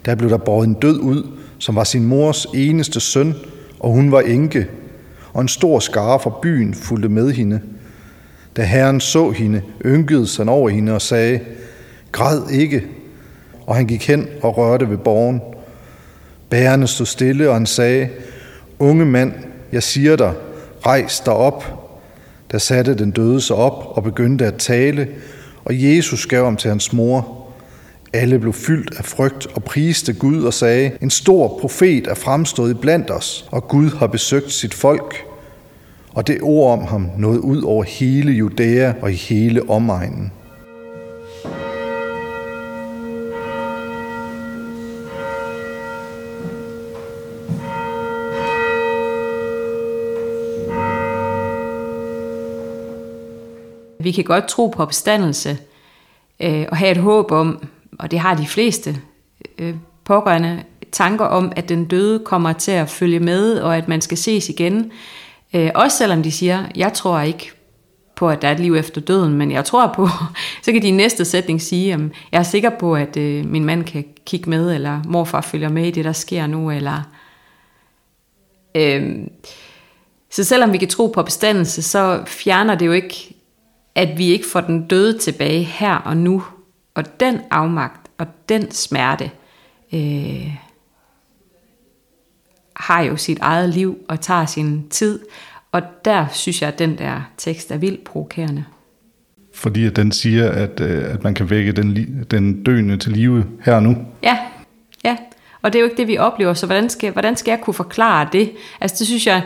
der 0.05 0.15
blev 0.15 0.31
der 0.31 0.37
båret 0.37 0.67
en 0.67 0.75
død 0.75 0.99
ud, 0.99 1.39
som 1.59 1.77
var 1.77 1.85
sin 1.85 2.05
mors 2.05 2.45
eneste 2.45 3.01
søn, 3.01 3.35
og 3.81 3.91
hun 3.91 4.13
var 4.13 4.21
enke, 4.21 4.67
og 5.35 5.43
en 5.43 5.49
stor 5.49 5.79
skare 5.79 6.21
fra 6.21 6.39
byen 6.43 6.75
fulgte 6.75 7.09
med 7.09 7.33
hende. 7.33 7.61
Da 8.57 8.63
herren 8.63 9.01
så 9.01 9.31
hende, 9.31 9.63
ynkede 9.85 10.29
han 10.37 10.49
over 10.49 10.69
hende 10.69 10.93
og 10.93 11.03
sagde, 11.03 11.41
Græd 12.13 12.51
ikke. 12.51 12.87
Og 13.67 13.77
han 13.77 13.87
gik 13.87 14.09
hen 14.09 14.29
og 14.43 14.59
rørte 14.59 14.91
ved 14.91 14.99
borgen. 14.99 15.41
Bærerne 16.51 16.87
stod 16.87 17.07
stille, 17.07 17.49
og 17.49 17.55
han 17.55 17.67
sagde, 17.67 18.09
Unge 18.79 19.07
mand, 19.07 19.33
jeg 19.73 19.83
siger 19.83 20.17
dig, 20.17 20.33
rejs 20.87 21.21
dig 21.21 21.33
op. 21.33 21.65
Der 22.51 22.59
satte 22.59 22.99
den 22.99 23.11
døde 23.11 23.41
sig 23.41 23.57
op 23.57 23.97
og 23.97 24.03
begyndte 24.03 24.47
at 24.47 24.55
tale, 24.55 25.09
og 25.65 25.83
Jesus 25.83 26.27
gav 26.27 26.45
ham 26.45 26.57
til 26.57 26.69
hans 26.69 26.93
mor. 26.93 27.44
Alle 28.15 28.39
blev 28.39 28.53
fyldt 28.53 28.99
af 28.99 29.05
frygt 29.05 29.47
og 29.47 29.65
priste 29.65 30.13
Gud 30.13 30.43
og 30.43 30.55
sagde, 30.55 30.91
en 31.03 31.11
stor 31.11 31.59
profet 31.61 32.07
er 32.07 32.15
fremstået 32.15 32.81
blandt 32.81 33.11
os, 33.11 33.49
og 33.51 33.69
Gud 33.69 33.91
har 33.91 34.07
besøgt 34.07 34.53
sit 34.53 34.75
folk. 34.75 35.27
Og 36.13 36.27
det 36.27 36.39
ord 36.43 36.79
om 36.79 36.85
ham 36.87 37.11
nåede 37.19 37.41
ud 37.41 37.63
over 37.63 37.85
hele 37.85 38.33
Judæa 38.33 38.93
og 39.03 39.13
i 39.13 39.15
hele 39.15 39.71
omegnen. 39.71 40.33
Vi 54.01 54.13
kan 54.13 54.25
godt 54.25 54.49
tro 54.49 54.67
på 54.67 54.83
opstandelse 54.83 55.59
øh, 56.41 56.67
og 56.69 56.77
have 56.77 56.91
et 56.91 56.97
håb 56.97 57.33
om, 57.33 57.69
og 57.99 58.11
det 58.11 58.19
har 58.19 58.35
de 58.35 58.47
fleste 58.47 58.97
øh, 59.59 59.75
pårørende, 60.05 60.63
tanker 60.93 61.25
om, 61.25 61.53
at 61.57 61.69
den 61.69 61.85
døde 61.85 62.19
kommer 62.19 62.53
til 62.53 62.71
at 62.71 62.91
følge 62.91 63.21
med, 63.21 63.59
og 63.59 63.77
at 63.77 63.89
man 63.89 64.01
skal 64.01 64.19
ses 64.19 64.49
igen. 64.49 64.93
Øh, 65.55 65.71
også 65.75 65.97
selvom 65.97 66.23
de 66.23 66.33
siger, 66.33 66.65
jeg 66.77 66.93
tror 66.93 67.21
ikke 67.21 67.53
på, 68.17 68.29
at 68.29 68.43
der 68.43 68.49
er 68.49 68.53
et 68.53 68.61
liv 68.61 68.75
efter 68.75 69.01
døden, 69.01 69.35
men 69.35 69.53
jeg 69.53 69.65
tror 69.65 69.93
på, 69.97 70.09
så 70.65 70.73
kan 70.73 70.83
de 70.83 70.89
i 70.89 70.91
næste 70.91 71.25
sætning 71.25 71.63
sige, 71.63 71.93
at 71.95 72.01
jeg 72.33 72.39
er 72.39 72.43
sikker 72.43 72.71
på, 72.71 72.95
at 72.95 73.17
øh, 73.17 73.47
min 73.47 73.65
mand 73.65 73.85
kan 73.85 74.05
kigge 74.27 74.51
med, 74.51 74.75
eller 74.75 75.03
morfar 75.07 75.41
følger 75.41 75.69
med 75.69 75.87
i 75.87 75.91
det, 75.91 76.05
der 76.05 76.13
sker 76.13 76.47
nu, 76.47 76.71
eller... 76.71 77.03
Øh, 78.75 79.17
så 80.31 80.45
selvom 80.45 80.73
vi 80.73 80.79
kan 80.79 80.89
tro 80.89 81.07
på 81.07 81.23
bestandelse, 81.23 81.83
så 81.83 82.23
fjerner 82.27 82.75
det 82.75 82.87
jo 82.87 82.93
ikke 82.93 83.35
at 83.95 84.19
vi 84.19 84.27
ikke 84.27 84.47
får 84.47 84.61
den 84.61 84.87
døde 84.87 85.19
tilbage 85.19 85.63
her 85.63 85.95
og 85.95 86.17
nu. 86.17 86.43
Og 86.95 87.21
den 87.21 87.41
afmagt 87.51 88.11
og 88.19 88.27
den 88.49 88.71
smerte 88.71 89.31
øh, 89.95 90.55
har 92.77 93.03
jo 93.03 93.17
sit 93.17 93.39
eget 93.39 93.69
liv 93.69 93.99
og 94.09 94.21
tager 94.21 94.47
sin 94.47 94.89
tid. 94.89 95.21
Og 95.73 95.83
der 96.05 96.27
synes 96.33 96.63
jeg, 96.63 96.69
at 96.69 96.79
den 96.79 96.99
der 96.99 97.21
tekst 97.37 97.71
er 97.71 97.77
vildt 97.77 98.05
provokerende. 98.05 98.65
Fordi 99.55 99.87
at 99.87 99.97
den 99.97 100.13
siger, 100.13 100.51
at, 100.51 100.81
øh, 100.81 101.15
at 101.15 101.25
man 101.25 101.35
kan 101.35 101.51
vække 101.51 101.73
den, 101.73 102.25
den 102.31 102.63
døende 102.63 102.97
til 102.97 103.13
live 103.13 103.47
her 103.65 103.75
og 103.75 103.83
nu. 103.83 103.97
Ja, 104.23 104.39
ja. 105.05 105.17
Og 105.63 105.73
det 105.73 105.79
er 105.79 105.81
jo 105.81 105.87
ikke 105.87 105.97
det, 105.97 106.09
vi 106.09 106.19
oplever, 106.19 106.55
så 106.55 106.67
hvordan 106.67 106.91
skal, 106.91 107.13
hvordan 107.13 107.37
skal 107.37 107.53
jeg 107.53 107.61
kunne 107.61 107.75
forklare 107.75 108.29
det? 108.33 108.53
Altså 108.81 108.97
det 108.99 109.07
synes 109.07 109.27
jeg, 109.27 109.43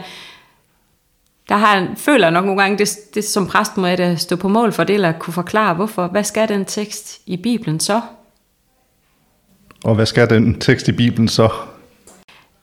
der 1.48 1.56
har, 1.56 1.88
føler 1.96 2.26
jeg 2.26 2.32
nok 2.32 2.44
nogle 2.44 2.62
gange, 2.62 2.78
det, 2.78 2.98
det 3.14 3.24
som 3.24 3.46
præst 3.46 3.76
må 3.76 3.86
jeg 3.86 3.98
da 3.98 4.16
stå 4.16 4.36
på 4.36 4.48
mål 4.48 4.72
for 4.72 4.84
det, 4.84 4.94
eller 4.94 5.12
kunne 5.12 5.34
forklare, 5.34 5.74
hvorfor. 5.74 6.06
Hvad 6.06 6.24
skal 6.24 6.48
den 6.48 6.64
tekst 6.64 7.20
i 7.26 7.36
Bibelen 7.36 7.80
så? 7.80 8.00
Og 9.84 9.94
hvad 9.94 10.06
skal 10.06 10.30
den 10.30 10.60
tekst 10.60 10.88
i 10.88 10.92
Bibelen 10.92 11.28
så? 11.28 11.50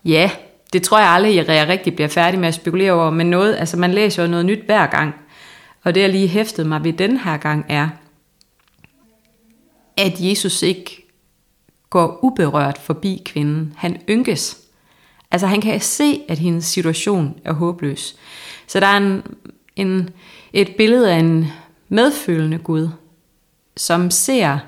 Ja, 0.05 0.31
det 0.73 0.83
tror 0.83 0.99
jeg 0.99 1.09
aldrig, 1.09 1.35
jeg 1.35 1.67
rigtig 1.67 1.95
bliver 1.95 2.07
færdig 2.07 2.39
med 2.39 2.47
at 2.47 2.53
spekulere 2.53 2.91
over, 2.91 3.09
men 3.09 3.29
noget, 3.29 3.55
altså 3.55 3.77
man 3.77 3.91
læser 3.91 4.23
jo 4.23 4.29
noget 4.29 4.45
nyt 4.45 4.65
hver 4.65 4.85
gang. 4.85 5.15
Og 5.83 5.95
det, 5.95 6.01
jeg 6.01 6.09
lige 6.09 6.27
hæftede 6.27 6.67
mig 6.67 6.83
ved 6.83 6.93
den 6.93 7.17
her 7.17 7.37
gang, 7.37 7.65
er, 7.69 7.89
at 9.97 10.13
Jesus 10.19 10.61
ikke 10.61 11.07
går 11.89 12.19
uberørt 12.23 12.77
forbi 12.77 13.21
kvinden. 13.25 13.73
Han 13.77 13.97
ynkes. 14.09 14.57
Altså 15.31 15.47
han 15.47 15.61
kan 15.61 15.81
se, 15.81 16.21
at 16.27 16.39
hendes 16.39 16.65
situation 16.65 17.39
er 17.45 17.53
håbløs. 17.53 18.15
Så 18.67 18.79
der 18.79 18.87
er 18.87 18.97
en, 18.97 19.23
en, 19.75 20.09
et 20.53 20.75
billede 20.77 21.13
af 21.13 21.19
en 21.19 21.45
medfølende 21.89 22.57
Gud, 22.57 22.89
som 23.77 24.11
ser 24.11 24.59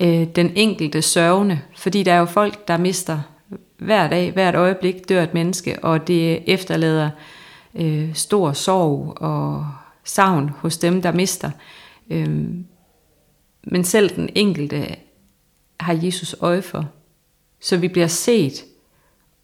øh, 0.00 0.26
den 0.36 0.52
enkelte 0.56 1.02
sørgende, 1.02 1.60
fordi 1.76 2.02
der 2.02 2.12
er 2.12 2.18
jo 2.18 2.24
folk, 2.24 2.68
der 2.68 2.76
mister 2.76 3.20
hver 3.78 4.08
dag, 4.08 4.32
hvert 4.32 4.54
øjeblik 4.54 5.08
dør 5.08 5.22
et 5.22 5.34
menneske, 5.34 5.84
og 5.84 6.06
det 6.06 6.42
efterlader 6.52 7.10
øh, 7.74 8.14
stor 8.14 8.52
sorg 8.52 9.16
og 9.20 9.66
savn 10.04 10.48
hos 10.48 10.78
dem, 10.78 11.02
der 11.02 11.12
mister. 11.12 11.50
Øh, 12.10 12.48
men 13.64 13.84
selv 13.84 14.16
den 14.16 14.30
enkelte 14.34 14.96
har 15.80 15.98
Jesus 16.02 16.36
øje 16.40 16.62
for. 16.62 16.88
Så 17.60 17.76
vi 17.76 17.88
bliver 17.88 18.06
set, 18.06 18.64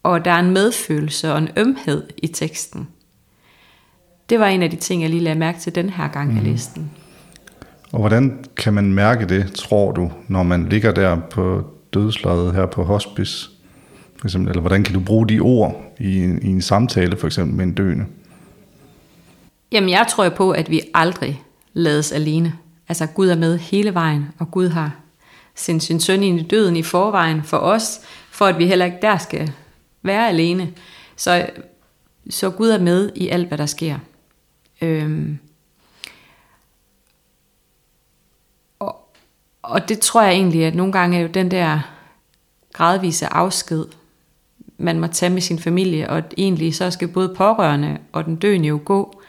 og 0.03 0.25
der 0.25 0.31
er 0.31 0.39
en 0.39 0.51
medfølelse 0.51 1.33
og 1.33 1.39
en 1.39 1.49
ømhed 1.57 2.09
i 2.17 2.27
teksten. 2.27 2.89
Det 4.31 4.41
var 4.41 4.47
en 4.47 4.63
af 4.63 4.71
de 4.71 4.77
ting, 4.77 5.03
jeg 5.03 5.11
lige 5.11 5.23
lagde 5.23 5.39
mærke 5.39 5.61
til 5.61 5.75
den 5.75 5.91
her 5.91 6.09
gang, 6.09 6.29
mm. 6.29 6.35
jeg 6.35 6.43
mhm. 6.43 6.53
læste 6.53 6.75
den. 6.75 6.91
Og 7.93 8.01
hvordan 8.01 8.45
kan 8.57 8.75
man 8.75 8.93
mærke 8.93 9.27
det, 9.27 9.53
tror 9.53 9.93
du, 9.93 10.11
når 10.29 10.43
man 10.43 10.69
ligger 10.69 10.93
der 10.93 11.17
på 11.31 11.65
dødslaget 11.95 12.55
her 12.55 12.67
på 12.67 12.85
hospice? 12.85 13.51
For 14.19 14.27
eksempel, 14.27 14.51
eller 14.51 14.61
hvordan 14.61 14.85
kan 14.85 14.95
du 14.95 15.01
bruge 15.01 15.29
de 15.29 15.41
ord 15.41 15.95
i 15.99 16.19
en, 16.19 16.43
i 16.43 16.47
en 16.47 16.63
samtale, 16.63 17.17
for 17.17 17.27
eksempel 17.27 17.57
med 17.57 17.65
en 17.65 17.75
døende? 17.75 18.05
Jamen, 19.73 19.91
jeg 19.91 20.07
tror 20.09 20.29
på, 20.29 20.51
at 20.51 20.71
vi 20.71 20.81
aldrig 20.95 21.43
lades 21.73 22.13
alene. 22.13 22.53
Altså, 22.89 23.07
Gud 23.07 23.29
er 23.29 23.37
med 23.37 23.59
hele 23.59 23.95
vejen, 23.95 24.27
og 24.39 24.51
Gud 24.51 24.69
har 24.69 24.97
sendt 25.55 25.83
sin 25.83 26.01
søn 26.01 26.23
ind 26.23 26.41
i 26.41 26.43
døden 26.43 26.77
i 26.77 26.83
forvejen 26.83 27.43
for 27.43 27.57
os, 27.57 28.01
for 28.31 28.47
at 28.47 28.59
vi 28.59 28.67
heller 28.67 28.85
ikke 28.85 28.99
der 29.03 29.19
skal 29.19 29.53
være 30.03 30.29
alene. 30.29 30.73
Så, 31.17 31.47
så 32.31 32.51
Gud 32.51 32.69
er 32.69 32.79
med 32.79 33.11
i 33.15 33.29
alt, 33.29 33.49
hvad 33.49 33.59
der 33.59 33.67
sker. 33.67 33.99
Øhm, 34.83 35.39
og, 38.79 38.97
og 39.63 39.89
det 39.89 40.01
tror 40.01 40.23
jeg 40.23 40.33
egentlig, 40.33 40.65
at 40.65 40.75
nogle 40.75 40.93
gange 40.93 41.19
er 41.19 41.23
jo 41.23 41.29
den 41.29 41.51
der 41.51 41.81
gradvise 42.73 43.27
afsked, 43.27 43.85
man 44.79 45.01
må 45.01 45.07
tage 45.07 45.31
med 45.31 45.41
sin 45.41 45.59
familie, 45.59 46.11
og 46.11 46.23
egentlig 46.37 46.75
så 46.75 46.91
skal 46.91 47.09
både 47.09 47.35
pårørende 47.35 47.99
og 48.13 48.25
den 48.25 48.37
døende 48.37 48.69
jo 48.69 48.81
gå 48.85 49.23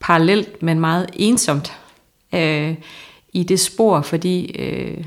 parallelt, 0.00 0.62
men 0.62 0.80
meget 0.80 1.10
ensomt 1.12 1.72
øh, 2.34 2.74
i 3.32 3.42
det 3.42 3.60
spor, 3.60 4.00
fordi 4.00 4.56
øh, 4.58 5.04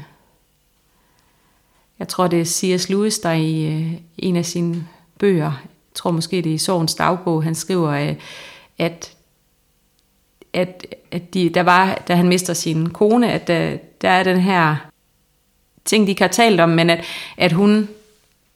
jeg 2.00 2.08
tror 2.08 2.28
det 2.28 2.42
er 2.42 2.46
C.S. 2.46 2.90
Lewis, 2.90 3.20
der 3.20 3.32
i 3.32 3.66
øh, 3.66 3.94
en 4.18 4.36
af 4.36 4.46
sine 4.46 4.88
bøger, 5.20 5.52
jeg 5.62 5.70
tror 5.94 6.12
måske 6.12 6.36
det 6.36 6.50
er 6.50 6.54
i 6.54 6.58
Sorgens 6.58 6.96
dagbog, 6.96 7.44
han 7.44 7.56
skriver, 7.56 7.90
øh, 7.90 8.16
at 8.78 9.15
at, 10.56 10.96
at 11.12 11.34
de, 11.34 11.50
der 11.50 11.64
var, 11.64 12.04
da 12.08 12.16
han 12.16 12.28
mister 12.28 12.54
sin 12.54 12.90
kone, 12.90 13.32
at 13.32 13.48
der, 13.48 13.78
der 14.02 14.10
er 14.10 14.24
den 14.24 14.40
her 14.40 14.76
ting, 15.86 16.06
de 16.06 16.10
ikke 16.10 16.22
har 16.22 16.30
talt 16.30 16.60
om, 16.60 16.70
men 16.70 16.90
at, 16.90 17.06
at 17.38 17.52
hun, 17.52 17.90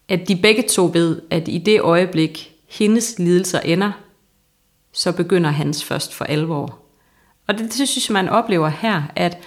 at 0.10 0.27
de 0.27 0.36
begge 0.36 0.63
to 0.63 0.89
ved, 0.94 1.22
at 1.29 1.48
i 1.48 1.58
det 1.58 1.82
øjeblik, 1.82 2.51
hendes 2.68 3.20
lidelser 3.20 3.60
ender, 3.60 3.91
så 4.91 5.12
begynder 5.12 5.50
hans 5.50 5.84
først 5.84 6.13
for 6.13 6.25
alvor. 6.25 6.79
Og 7.48 7.58
det, 7.58 7.77
det 7.77 7.88
synes 7.88 8.10
jeg, 8.10 8.13
man 8.13 8.29
oplever 8.29 8.68
her, 8.68 9.03
at 9.15 9.38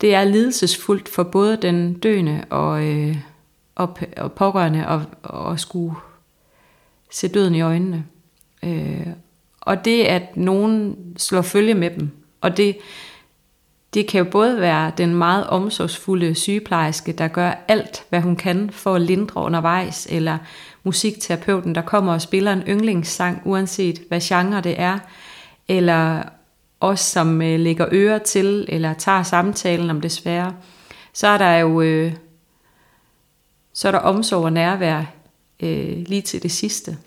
det 0.00 0.14
er 0.14 0.24
lidelsesfuldt 0.24 1.08
for 1.08 1.22
både 1.22 1.56
den 1.56 1.94
døende 1.94 2.44
og, 2.50 2.84
øh, 2.84 3.16
og, 3.74 3.98
og 4.16 4.32
pårørende 4.32 4.86
at, 4.86 5.00
at 5.52 5.60
skulle 5.60 5.94
se 7.10 7.28
døden 7.28 7.54
i 7.54 7.60
øjnene. 7.60 8.04
Øh, 8.62 9.06
og 9.70 9.84
det, 9.84 10.04
at 10.04 10.36
nogen 10.36 10.96
slår 11.16 11.42
følge 11.42 11.74
med 11.74 11.90
dem. 11.90 12.10
Og 12.40 12.56
det, 12.56 12.76
det 13.94 14.08
kan 14.08 14.18
jo 14.18 14.30
både 14.30 14.60
være 14.60 14.92
den 14.98 15.14
meget 15.14 15.46
omsorgsfulde 15.46 16.34
sygeplejerske, 16.34 17.12
der 17.12 17.28
gør 17.28 17.64
alt, 17.68 18.04
hvad 18.08 18.20
hun 18.20 18.36
kan 18.36 18.70
for 18.70 18.94
at 18.94 19.02
lindre 19.02 19.40
undervejs, 19.40 20.06
eller 20.10 20.38
musikterapeuten, 20.84 21.74
der 21.74 21.82
kommer 21.82 22.12
og 22.12 22.22
spiller 22.22 22.52
en 22.52 22.62
yndlingssang, 22.68 23.42
uanset 23.44 24.02
hvad 24.08 24.20
genre 24.20 24.60
det 24.60 24.80
er, 24.80 24.98
eller 25.68 26.22
os, 26.80 27.00
som 27.00 27.42
øh, 27.42 27.60
lægger 27.60 27.86
ører 27.92 28.18
til, 28.18 28.66
eller 28.68 28.94
tager 28.94 29.22
samtalen 29.22 29.90
om 29.90 30.00
det 30.00 30.12
svære, 30.12 30.54
så 31.12 31.26
er 31.26 31.38
der 31.38 31.56
jo 31.56 31.80
øh, 31.80 32.12
så 33.72 33.88
er 33.88 33.92
der 33.92 33.98
omsorg 33.98 34.44
og 34.44 34.52
nærvær 34.52 35.04
øh, 35.62 35.98
lige 36.06 36.22
til 36.22 36.42
det 36.42 36.52
sidste. 36.52 36.98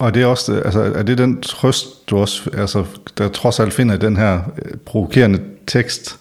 Og 0.00 0.14
det 0.14 0.22
er 0.22 0.26
også, 0.26 0.60
altså, 0.64 0.80
er 0.80 1.02
det 1.02 1.18
den 1.18 1.40
trøst, 1.40 2.10
du 2.10 2.18
også, 2.18 2.50
altså, 2.52 2.84
der 3.18 3.28
trods 3.28 3.60
alt 3.60 3.72
finder 3.72 3.94
i 3.94 3.98
den 3.98 4.16
her 4.16 4.40
øh, 4.64 4.76
provokerende 4.84 5.40
tekst 5.66 6.18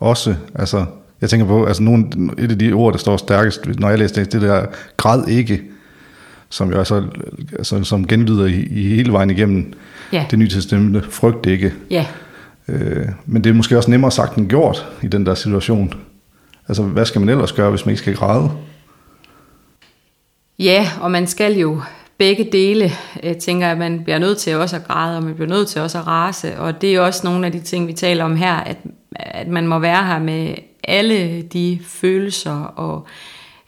også, 0.00 0.34
altså, 0.54 0.84
jeg 1.20 1.30
tænker 1.30 1.46
på, 1.46 1.64
altså 1.64 1.82
nogle, 1.82 2.06
et 2.38 2.50
af 2.50 2.58
de 2.58 2.72
ord, 2.72 2.92
der 2.92 2.98
står 2.98 3.16
stærkest, 3.16 3.66
når 3.78 3.88
jeg 3.88 3.98
læser 3.98 4.14
det, 4.14 4.32
det 4.32 4.42
der 4.42 4.66
græd 4.96 5.28
ikke, 5.28 5.62
som 6.48 6.70
jo 6.70 6.78
altså, 6.78 7.04
altså 7.58 7.84
som 7.84 8.06
genlyder 8.06 8.46
i, 8.46 8.66
i 8.70 8.94
hele 8.94 9.12
vejen 9.12 9.30
igennem 9.30 9.72
ja. 10.12 10.26
det 10.30 10.38
nye 10.38 10.48
testamente, 10.48 11.02
frygt 11.10 11.46
ikke. 11.46 11.72
Ja. 11.90 12.06
Øh, 12.68 13.08
men 13.26 13.44
det 13.44 13.50
er 13.50 13.54
måske 13.54 13.76
også 13.76 13.90
nemmere 13.90 14.10
sagt 14.10 14.36
end 14.36 14.48
gjort 14.48 14.86
i 15.02 15.06
den 15.06 15.26
der 15.26 15.34
situation. 15.34 15.94
Altså, 16.68 16.82
hvad 16.82 17.04
skal 17.04 17.20
man 17.20 17.28
ellers 17.28 17.52
gøre, 17.52 17.70
hvis 17.70 17.86
man 17.86 17.90
ikke 17.90 18.02
skal 18.02 18.16
græde? 18.16 18.50
Ja, 20.58 20.88
og 21.00 21.10
man 21.10 21.26
skal 21.26 21.58
jo 21.58 21.80
begge 22.18 22.48
dele, 22.52 22.84
øh, 22.84 22.90
jeg 23.22 23.38
tænker, 23.38 23.68
at 23.68 23.78
man 23.78 24.04
bliver 24.04 24.18
nødt 24.18 24.38
til 24.38 24.56
også 24.56 24.76
at 24.76 24.84
græde, 24.84 25.16
og 25.16 25.22
man 25.22 25.34
bliver 25.34 25.48
nødt 25.48 25.68
til 25.68 25.80
også 25.80 25.98
at 25.98 26.06
rase, 26.06 26.58
og 26.58 26.80
det 26.80 26.94
er 26.94 27.00
også 27.00 27.20
nogle 27.26 27.46
af 27.46 27.52
de 27.52 27.60
ting, 27.60 27.86
vi 27.86 27.92
taler 27.92 28.24
om 28.24 28.36
her, 28.36 28.54
at, 28.54 28.76
at 29.12 29.48
man 29.48 29.66
må 29.66 29.78
være 29.78 30.06
her 30.06 30.18
med 30.18 30.54
alle 30.84 31.42
de 31.42 31.80
følelser, 31.84 32.62
og 32.62 33.06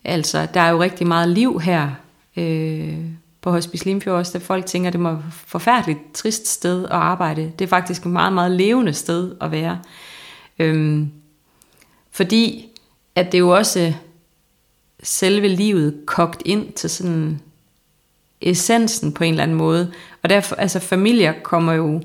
altså, 0.05 0.47
der 0.55 0.61
er 0.61 0.71
jo 0.71 0.83
rigtig 0.83 1.07
meget 1.07 1.29
liv 1.29 1.61
her 1.61 1.91
øh, 2.37 2.99
på 3.41 3.51
Hospice 3.51 3.85
Limfjord 3.85 4.17
også, 4.17 4.39
at 4.39 4.43
folk 4.43 4.67
tænker, 4.67 4.89
at 4.89 4.93
det 4.93 5.01
må 5.01 5.11
være 5.11 5.19
et 5.19 5.33
forfærdeligt 5.33 5.99
trist 6.15 6.47
sted 6.49 6.85
at 6.85 6.91
arbejde. 6.91 7.53
Det 7.59 7.65
er 7.65 7.69
faktisk 7.69 8.03
et 8.07 8.13
meget, 8.13 8.33
meget 8.33 8.51
levende 8.51 8.93
sted 8.93 9.35
at 9.41 9.51
være. 9.51 9.79
Øhm, 10.59 11.11
fordi 12.11 12.69
at 13.15 13.33
det 13.33 13.39
jo 13.39 13.49
også 13.57 13.93
selve 15.03 15.49
livet 15.49 16.01
kogt 16.07 16.43
ind 16.45 16.73
til 16.73 16.91
sådan 16.91 17.41
essensen 18.41 19.13
på 19.13 19.25
en 19.25 19.33
eller 19.33 19.43
anden 19.43 19.57
måde. 19.57 19.93
Og 20.23 20.31
derfor, 20.31 20.57
altså 20.57 20.81
familier 20.81 21.33
kommer 21.43 21.73
jo 21.73 22.03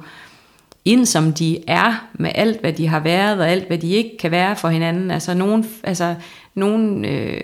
ind, 0.85 1.05
som 1.05 1.33
de 1.33 1.69
er, 1.69 2.07
med 2.13 2.31
alt, 2.35 2.59
hvad 2.59 2.73
de 2.73 2.88
har 2.88 3.00
været, 3.00 3.39
og 3.39 3.50
alt, 3.50 3.67
hvad 3.67 3.77
de 3.77 3.91
ikke 3.91 4.17
kan 4.19 4.31
være 4.31 4.55
for 4.55 4.69
hinanden. 4.69 5.11
Altså, 5.11 5.33
nogen, 5.33 5.65
altså, 5.83 6.15
nogen 6.55 7.05
øh, 7.05 7.41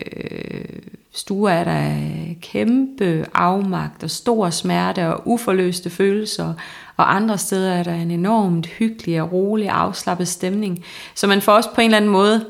stuer 1.11 1.51
er 1.51 1.63
der 1.63 1.95
kæmpe 2.41 3.25
afmagt 3.33 4.03
og 4.03 4.09
stor 4.09 4.49
smerte 4.49 5.07
og 5.07 5.21
uforløste 5.25 5.89
følelser, 5.89 6.53
og 6.97 7.15
andre 7.15 7.37
steder 7.37 7.73
er 7.73 7.83
der 7.83 7.93
en 7.93 8.11
enormt 8.11 8.67
hyggelig 8.67 9.21
og 9.21 9.31
rolig, 9.31 9.69
afslappet 9.69 10.27
stemning. 10.27 10.83
Så 11.15 11.27
man 11.27 11.41
får 11.41 11.53
også 11.53 11.69
på 11.75 11.81
en 11.81 11.85
eller 11.85 11.97
anden 11.97 12.11
måde 12.11 12.45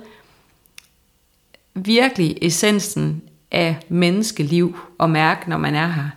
virkelig 1.76 2.38
essensen 2.42 3.22
af 3.52 3.78
menneskeliv 3.90 4.78
og 4.98 5.10
mærke, 5.10 5.50
når 5.50 5.58
man 5.58 5.76
er 5.76 5.88
her. 5.88 6.10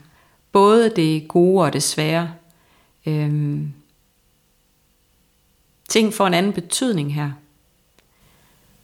Både 0.53 0.93
det 0.97 1.29
gode 1.29 1.65
og 1.65 1.73
det 1.73 1.83
svære. 1.83 2.31
Øhm, 3.07 3.73
ting 5.89 6.15
får 6.15 6.27
en 6.27 6.35
anden 6.35 6.53
betydning 6.53 7.15
her. 7.15 7.31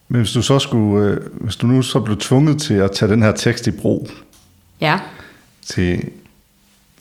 Men 0.08 0.20
hvis 0.20 0.32
du 0.32 0.42
så 0.42 0.58
skulle, 0.58 1.06
øh, 1.06 1.20
hvis 1.32 1.56
du 1.56 1.66
nu 1.66 1.82
så 1.82 2.00
blev 2.00 2.16
tvunget 2.16 2.60
til 2.60 2.74
at 2.74 2.92
tage 2.92 3.12
den 3.12 3.22
her 3.22 3.32
tekst 3.32 3.66
i 3.66 3.70
brug, 3.70 4.10
ja. 4.80 5.00
til 5.62 6.10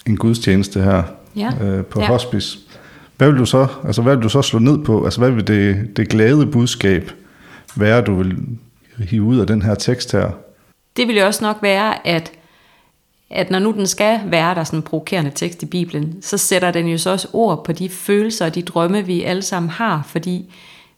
en 0.05 0.17
gudstjeneste 0.17 0.81
her 0.81 1.03
ja. 1.35 1.51
øh, 1.61 1.85
på 1.85 2.01
ja. 2.01 2.07
hospice, 2.07 2.57
hvad 3.17 3.29
vil 3.29 3.39
du 3.39 3.45
så, 3.45 3.67
altså 3.83 4.01
hvad 4.01 4.15
vil 4.15 4.23
du 4.23 4.29
så 4.29 4.41
slå 4.41 4.59
ned 4.59 4.83
på? 4.83 5.05
Altså 5.05 5.19
hvad 5.19 5.31
vil 5.31 5.47
det, 5.47 5.97
det 5.97 6.09
glade 6.09 6.45
budskab 6.45 7.11
være, 7.75 8.01
du 8.01 8.15
vil 8.15 8.37
hive 8.97 9.23
ud 9.23 9.39
af 9.39 9.47
den 9.47 9.61
her 9.61 9.75
tekst 9.75 10.11
her? 10.11 10.31
Det 10.97 11.07
vil 11.07 11.17
jo 11.17 11.25
også 11.25 11.43
nok 11.43 11.57
være, 11.61 12.07
at, 12.07 12.31
at 13.29 13.51
når 13.51 13.59
nu 13.59 13.71
den 13.71 13.87
skal 13.87 14.21
være 14.25 14.55
der 14.55 14.63
sådan 14.63 14.79
en 14.79 14.83
provokerende 14.83 15.31
tekst 15.31 15.63
i 15.63 15.65
Bibelen, 15.65 16.21
så 16.21 16.37
sætter 16.37 16.71
den 16.71 16.87
jo 16.87 16.97
så 16.97 17.09
også 17.09 17.27
ord 17.33 17.65
på 17.65 17.71
de 17.71 17.89
følelser 17.89 18.45
og 18.45 18.55
de 18.55 18.61
drømme, 18.61 19.05
vi 19.05 19.23
alle 19.23 19.41
sammen 19.41 19.69
har. 19.69 20.03
Fordi 20.07 20.53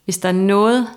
hvis 0.05 0.17
der 0.17 0.29
er 0.29 0.33
noget, 0.33 0.87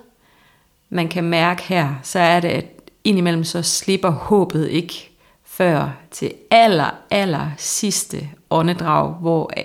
man 0.91 1.09
kan 1.09 1.25
mærke 1.25 1.63
her, 1.63 1.95
så 2.03 2.19
er 2.19 2.41
det, 2.41 2.49
at 2.49 2.65
indimellem 3.05 3.45
så 3.45 3.63
slipper 3.63 4.11
håbet 4.11 4.69
ikke 4.69 5.11
før 5.45 5.89
til 6.11 6.33
aller, 6.51 6.91
aller 7.11 7.51
sidste 7.57 8.29
åndedrag, 8.51 9.13
hvor 9.13 9.51
øh, 9.57 9.65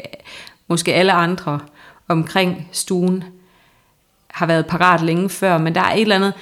måske 0.68 0.94
alle 0.94 1.12
andre 1.12 1.60
omkring 2.08 2.70
stuen 2.72 3.24
har 4.28 4.46
været 4.46 4.66
parat 4.66 5.02
længe 5.02 5.30
før, 5.30 5.58
men 5.58 5.76
der 5.76 5.82
er 5.82 5.94
et 5.94 6.02
eller 6.02 6.16
andet, 6.16 6.34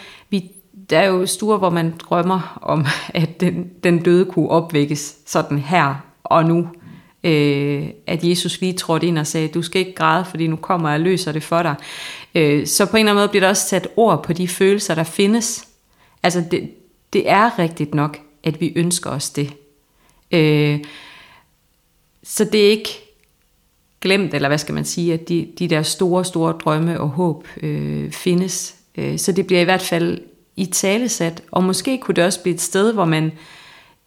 der 0.89 0.99
er 0.99 1.07
jo 1.07 1.25
stuer, 1.25 1.57
hvor 1.57 1.69
man 1.69 1.93
drømmer 1.99 2.59
om, 2.61 2.85
at 3.23 3.41
den, 3.41 3.69
den 3.83 4.03
døde 4.03 4.25
kunne 4.25 4.49
opvækkes 4.49 5.17
sådan 5.25 5.59
her 5.59 5.95
og 6.23 6.45
nu. 6.45 6.67
Øh, 7.23 7.87
at 8.07 8.23
Jesus 8.23 8.61
lige 8.61 8.73
trådte 8.73 9.07
ind 9.07 9.17
og 9.17 9.27
sagde, 9.27 9.47
du 9.47 9.61
skal 9.61 9.79
ikke 9.79 9.95
græde, 9.95 10.25
fordi 10.25 10.47
nu 10.47 10.55
kommer 10.55 10.89
jeg 10.89 10.99
og 10.99 11.03
løser 11.03 11.31
det 11.31 11.43
for 11.43 11.63
dig. 11.63 11.75
Øh, 12.35 12.67
så 12.67 12.85
på 12.85 12.97
en 12.97 12.99
eller 12.99 13.11
anden 13.11 13.21
måde 13.21 13.29
bliver 13.29 13.41
der 13.41 13.49
også 13.49 13.67
sat 13.67 13.87
ord 13.95 14.23
på 14.23 14.33
de 14.33 14.47
følelser, 14.47 14.95
der 14.95 15.03
findes. 15.03 15.67
Altså 16.23 16.43
det, 16.51 16.71
det 17.13 17.29
er 17.29 17.59
rigtigt 17.59 17.95
nok, 17.95 18.19
at 18.43 18.61
vi 18.61 18.73
ønsker 18.75 19.09
os 19.09 19.29
det. 19.29 19.53
Øh, 20.31 20.79
så 22.23 22.45
det 22.45 22.65
er 22.65 22.69
ikke 22.69 22.89
glemt, 24.01 24.33
eller 24.33 24.47
hvad 24.47 24.57
skal 24.57 24.75
man 24.75 24.85
sige, 24.85 25.13
at 25.13 25.29
de, 25.29 25.47
de 25.59 25.67
der 25.67 25.81
store, 25.81 26.25
store 26.25 26.51
drømme 26.51 26.99
og 26.99 27.09
håb 27.09 27.47
øh, 27.61 28.11
findes. 28.11 28.75
Øh, 28.97 29.19
så 29.19 29.31
det 29.31 29.47
bliver 29.47 29.61
i 29.61 29.63
hvert 29.63 29.81
fald 29.81 30.19
i 30.55 30.65
talesat, 30.65 31.43
og 31.51 31.63
måske 31.63 31.97
kunne 31.97 32.15
det 32.15 32.23
også 32.23 32.41
blive 32.41 32.53
et 32.53 32.61
sted, 32.61 32.93
hvor 32.93 33.05
man 33.05 33.31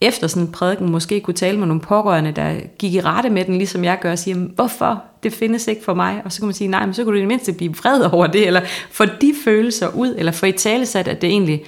efter 0.01 0.27
sådan 0.27 0.43
en 0.43 0.53
prædiken 0.53 0.91
måske 0.91 1.21
kunne 1.21 1.35
tale 1.35 1.59
med 1.59 1.67
nogle 1.67 1.83
pårørende, 1.83 2.33
der 2.33 2.61
gik 2.79 2.95
i 2.95 3.01
rette 3.01 3.31
med 3.31 3.45
den, 3.45 3.59
ligesom 3.59 3.85
jeg 3.85 3.99
gør, 4.01 4.13
og 4.13 4.19
siger, 4.19 4.37
hvorfor 4.37 5.05
det 5.23 5.33
findes 5.33 5.69
ikke 5.69 5.85
for 5.85 5.95
mig? 5.95 6.23
Og 6.25 6.33
så 6.33 6.41
kan 6.41 6.47
man 6.47 6.55
sige, 6.55 6.69
nej, 6.69 6.87
men 6.87 6.95
så 6.95 7.05
kunne 7.05 7.13
du 7.13 7.17
i 7.17 7.21
det 7.21 7.29
mindste 7.29 7.53
blive 7.53 7.77
vred 7.77 8.01
over 8.13 8.27
det, 8.27 8.47
eller 8.47 8.61
få 8.91 9.05
de 9.05 9.35
følelser 9.45 9.89
ud, 9.89 10.15
eller 10.19 10.33
få 10.33 10.47
i 10.47 10.53
talesat, 10.53 11.09
at 11.09 11.23
det 11.23 11.31
egentlig, 11.31 11.65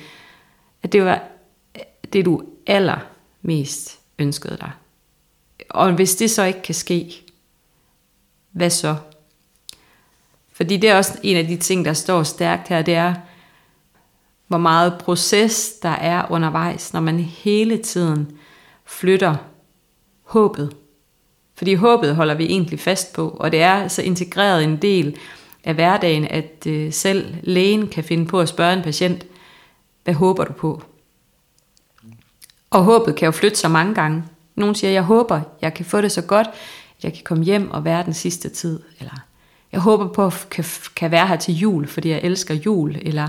at 0.83 0.93
det 0.93 1.05
var 1.05 1.23
det, 2.13 2.25
du 2.25 2.43
allermest 2.67 3.99
ønskede 4.19 4.57
dig. 4.61 4.71
Og 5.71 5.93
hvis 5.93 6.17
det 6.17 6.31
så 6.31 6.45
ikke 6.45 6.63
kan 6.63 6.75
ske, 6.75 7.23
hvad 8.53 8.71
så? 8.71 8.97
Fordi 10.53 10.77
det 10.77 10.91
er 10.91 10.97
også 10.97 11.19
en 11.23 11.37
af 11.37 11.47
de 11.47 11.57
ting, 11.57 11.85
der 11.85 11.93
står 11.93 12.23
stærkt 12.23 12.69
her, 12.69 12.83
det 12.83 12.95
er, 12.95 13.15
hvor 14.49 14.59
meget 14.59 14.99
proces 14.99 15.73
der 15.83 15.89
er 15.89 16.31
undervejs, 16.31 16.93
når 16.93 17.01
man 17.01 17.19
hele 17.19 17.79
tiden 17.79 18.33
flytter 18.85 19.37
håbet. 20.23 20.77
Fordi 21.55 21.75
håbet 21.75 22.17
holder 22.17 22.35
vi 22.35 22.45
egentlig 22.45 22.81
fast 22.81 23.13
på, 23.13 23.29
og 23.29 23.53
det 23.53 23.63
er 23.63 23.89
så 23.89 24.03
integreret 24.03 24.65
en 24.65 24.77
del 24.77 25.17
af 25.65 25.75
hverdagen, 25.75 26.25
at 26.25 26.67
øh, 26.67 26.93
selv 26.93 27.35
lægen 27.43 27.89
kan 27.89 28.05
finde 28.05 28.27
på 28.27 28.41
at 28.41 28.49
spørge 28.49 28.73
en 28.73 28.83
patient, 28.83 29.27
hvad 30.05 30.15
håber 30.15 30.45
du 30.45 30.53
på? 30.53 30.83
Og 32.71 32.85
håbet 32.85 33.17
kan 33.17 33.27
jo 33.27 33.33
flytte 33.33 33.59
sig 33.59 33.71
mange 33.71 33.95
gange. 33.95 34.25
Nogen 34.55 34.75
siger, 34.75 34.91
jeg 34.91 35.03
håber, 35.03 35.41
jeg 35.63 35.75
kan 35.75 35.85
få 35.85 36.01
det 36.01 36.13
så 36.13 36.23
godt, 36.23 36.47
at 36.99 37.05
jeg 37.05 37.13
kan 37.13 37.25
komme 37.25 37.45
hjem 37.45 37.71
og 37.71 37.85
være 37.85 38.05
den 38.05 38.15
sidste 38.15 38.49
tid. 38.49 38.81
Eller 38.99 39.15
jeg 39.73 39.81
håber 39.81 40.09
på, 40.09 40.27
at 40.27 40.47
kan, 40.51 40.65
kan 40.97 41.11
være 41.11 41.27
her 41.27 41.37
til 41.37 41.55
jul, 41.55 41.87
fordi 41.87 42.09
jeg 42.09 42.21
elsker 42.23 42.55
jul. 42.55 42.97
Eller 43.03 43.29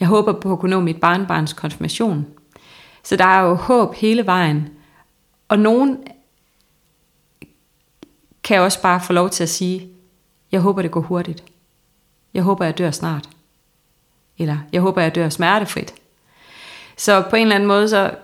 jeg 0.00 0.08
håber 0.08 0.32
på 0.40 0.52
at 0.52 0.58
kunne 0.58 0.70
nå 0.70 0.80
mit 0.80 1.00
barnbarns 1.00 1.52
konfirmation. 1.52 2.26
Så 3.02 3.16
der 3.16 3.24
er 3.24 3.40
jo 3.40 3.54
håb 3.54 3.94
hele 3.94 4.26
vejen. 4.26 4.68
Og 5.48 5.58
nogen 5.58 5.98
kan 8.42 8.60
også 8.60 8.82
bare 8.82 9.00
få 9.00 9.12
lov 9.12 9.30
til 9.30 9.42
at 9.42 9.48
sige, 9.48 9.88
jeg 10.52 10.60
håber 10.60 10.82
det 10.82 10.90
går 10.90 11.00
hurtigt. 11.00 11.44
Jeg 12.34 12.42
håber 12.42 12.64
jeg 12.64 12.78
dør 12.78 12.90
snart. 12.90 13.28
Eller 14.38 14.58
jeg 14.72 14.80
håber 14.80 15.02
jeg 15.02 15.14
dør 15.14 15.28
smertefrit. 15.28 15.94
Så 16.96 17.24
på 17.30 17.36
en 17.36 17.42
eller 17.42 17.54
anden 17.54 17.66
måde 17.66 17.88
så 17.88 18.14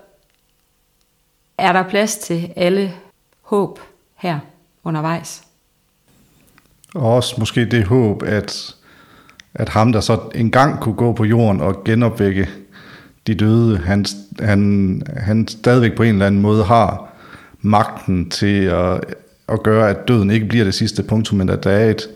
er 1.59 1.73
der 1.73 1.89
plads 1.89 2.17
til 2.17 2.53
alle 2.57 2.95
håb 3.43 3.81
her 4.15 4.39
undervejs. 4.85 5.43
Og 6.95 7.15
også 7.15 7.35
måske 7.39 7.65
det 7.65 7.85
håb, 7.85 8.23
at, 8.23 8.77
at 9.55 9.69
ham, 9.69 9.93
der 9.93 10.01
så 10.01 10.19
engang 10.35 10.81
kunne 10.81 10.95
gå 10.95 11.13
på 11.13 11.25
jorden 11.25 11.61
og 11.61 11.85
genopvække 11.85 12.49
de 13.27 13.35
døde, 13.35 13.79
han, 13.79 14.05
han, 14.41 15.03
han 15.17 15.49
stadigvæk 15.49 15.97
på 15.97 16.03
en 16.03 16.09
eller 16.09 16.27
anden 16.27 16.41
måde 16.41 16.65
har 16.65 17.15
magten 17.61 18.31
til 18.31 18.65
at, 18.65 19.05
at 19.49 19.63
gøre, 19.63 19.91
at 19.91 20.09
døden 20.09 20.31
ikke 20.31 20.47
bliver 20.47 20.65
det 20.65 20.75
sidste 20.75 21.03
punktum, 21.03 21.39
men 21.39 21.49
at 21.49 21.65
der 21.65 21.71
er 21.71 21.91
et, 21.91 22.09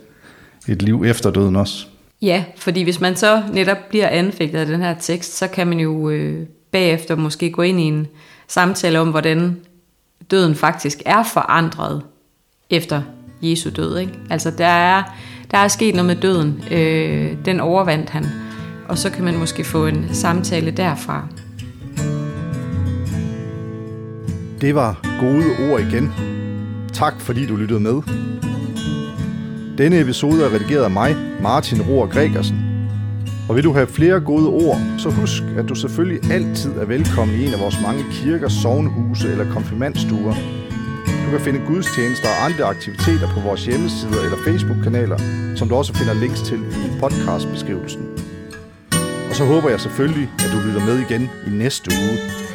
et 0.69 0.83
liv 0.83 1.05
efter 1.07 1.31
døden 1.31 1.57
også. 1.57 1.87
Ja, 2.23 2.45
fordi 2.57 2.83
hvis 2.83 3.01
man 3.01 3.17
så 3.17 3.43
netop 3.53 3.77
bliver 3.89 4.09
anfægtet 4.09 4.59
af 4.59 4.67
den 4.67 4.81
her 4.81 4.95
tekst, 5.01 5.37
så 5.37 5.49
kan 5.49 5.67
man 5.67 5.81
jo 5.81 6.11
øh, 6.11 6.47
bagefter 6.71 7.17
måske 7.17 7.51
gå 7.51 7.63
ind 7.63 7.81
i 7.81 7.83
en 7.83 8.07
samtale 8.49 9.01
om, 9.01 9.11
hvordan 9.11 9.57
døden 10.31 10.55
faktisk 10.55 11.03
er 11.07 11.23
forandret 11.23 12.03
efter 12.71 13.03
Jesu 13.43 13.71
død. 13.77 13.99
Ikke? 13.99 14.13
Altså 14.31 14.51
der 14.51 14.67
er, 14.67 15.03
der 15.51 15.59
er 15.59 15.69
sket 15.69 15.95
noget 15.95 16.07
med 16.07 16.17
døden. 16.17 16.63
Øh, 16.71 17.33
den 17.45 17.61
overvandt 17.61 18.11
han. 18.11 18.27
Og 18.89 18.99
så 18.99 19.11
kan 19.11 19.25
man 19.25 19.39
måske 19.39 19.65
få 19.65 19.87
en 19.87 20.09
samtale 20.13 20.71
derfra. 20.71 21.29
Det 24.61 24.75
var 24.75 25.01
gode 25.21 25.71
ord 25.71 25.81
igen. 25.81 26.13
Tak 26.93 27.21
fordi 27.21 27.47
du 27.47 27.57
lyttede 27.57 27.81
med. 27.81 28.03
Denne 29.79 30.01
episode 30.01 30.45
er 30.45 30.55
redigeret 30.55 30.85
af 30.85 30.91
mig, 30.91 31.17
Martin 31.43 31.83
Rohr 31.83 32.07
Gregersen. 32.07 32.69
Og 33.49 33.57
vil 33.57 33.65
du 33.65 33.73
have 33.73 33.87
flere 33.87 34.21
gode 34.21 34.49
ord, 34.49 34.79
så 34.99 35.11
husk, 35.11 35.43
at 35.57 35.69
du 35.69 35.75
selvfølgelig 35.75 36.33
altid 36.33 36.71
er 36.73 36.85
velkommen 36.85 37.41
i 37.41 37.47
en 37.47 37.55
af 37.55 37.61
vores 37.61 37.77
mange 37.83 38.05
kirker, 38.11 38.49
sovnhuse 38.49 39.29
eller 39.29 39.53
konfirmandstuer. 39.53 40.35
Du 41.29 41.33
kan 41.33 41.41
finde 41.41 41.67
gudstjenester 41.67 42.29
og 42.29 42.45
andre 42.45 42.65
aktiviteter 42.65 43.29
på 43.35 43.41
vores 43.41 43.65
hjemmesider 43.65 44.21
eller 44.25 44.39
Facebook-kanaler, 44.47 45.19
som 45.57 45.69
du 45.69 45.75
også 45.75 45.95
finder 45.95 46.15
links 46.15 46.41
til 46.41 46.59
i 46.59 46.89
podcastbeskrivelsen. 47.01 48.03
Og 49.31 49.35
så 49.35 49.45
håber 49.45 49.69
jeg 49.69 49.81
selvfølgelig, 49.81 50.31
at 50.39 50.51
du 50.53 50.59
lytter 50.67 50.87
med 50.87 50.99
igen 51.07 51.31
i 51.47 51.51
næste 51.51 51.91
uge. 51.91 52.48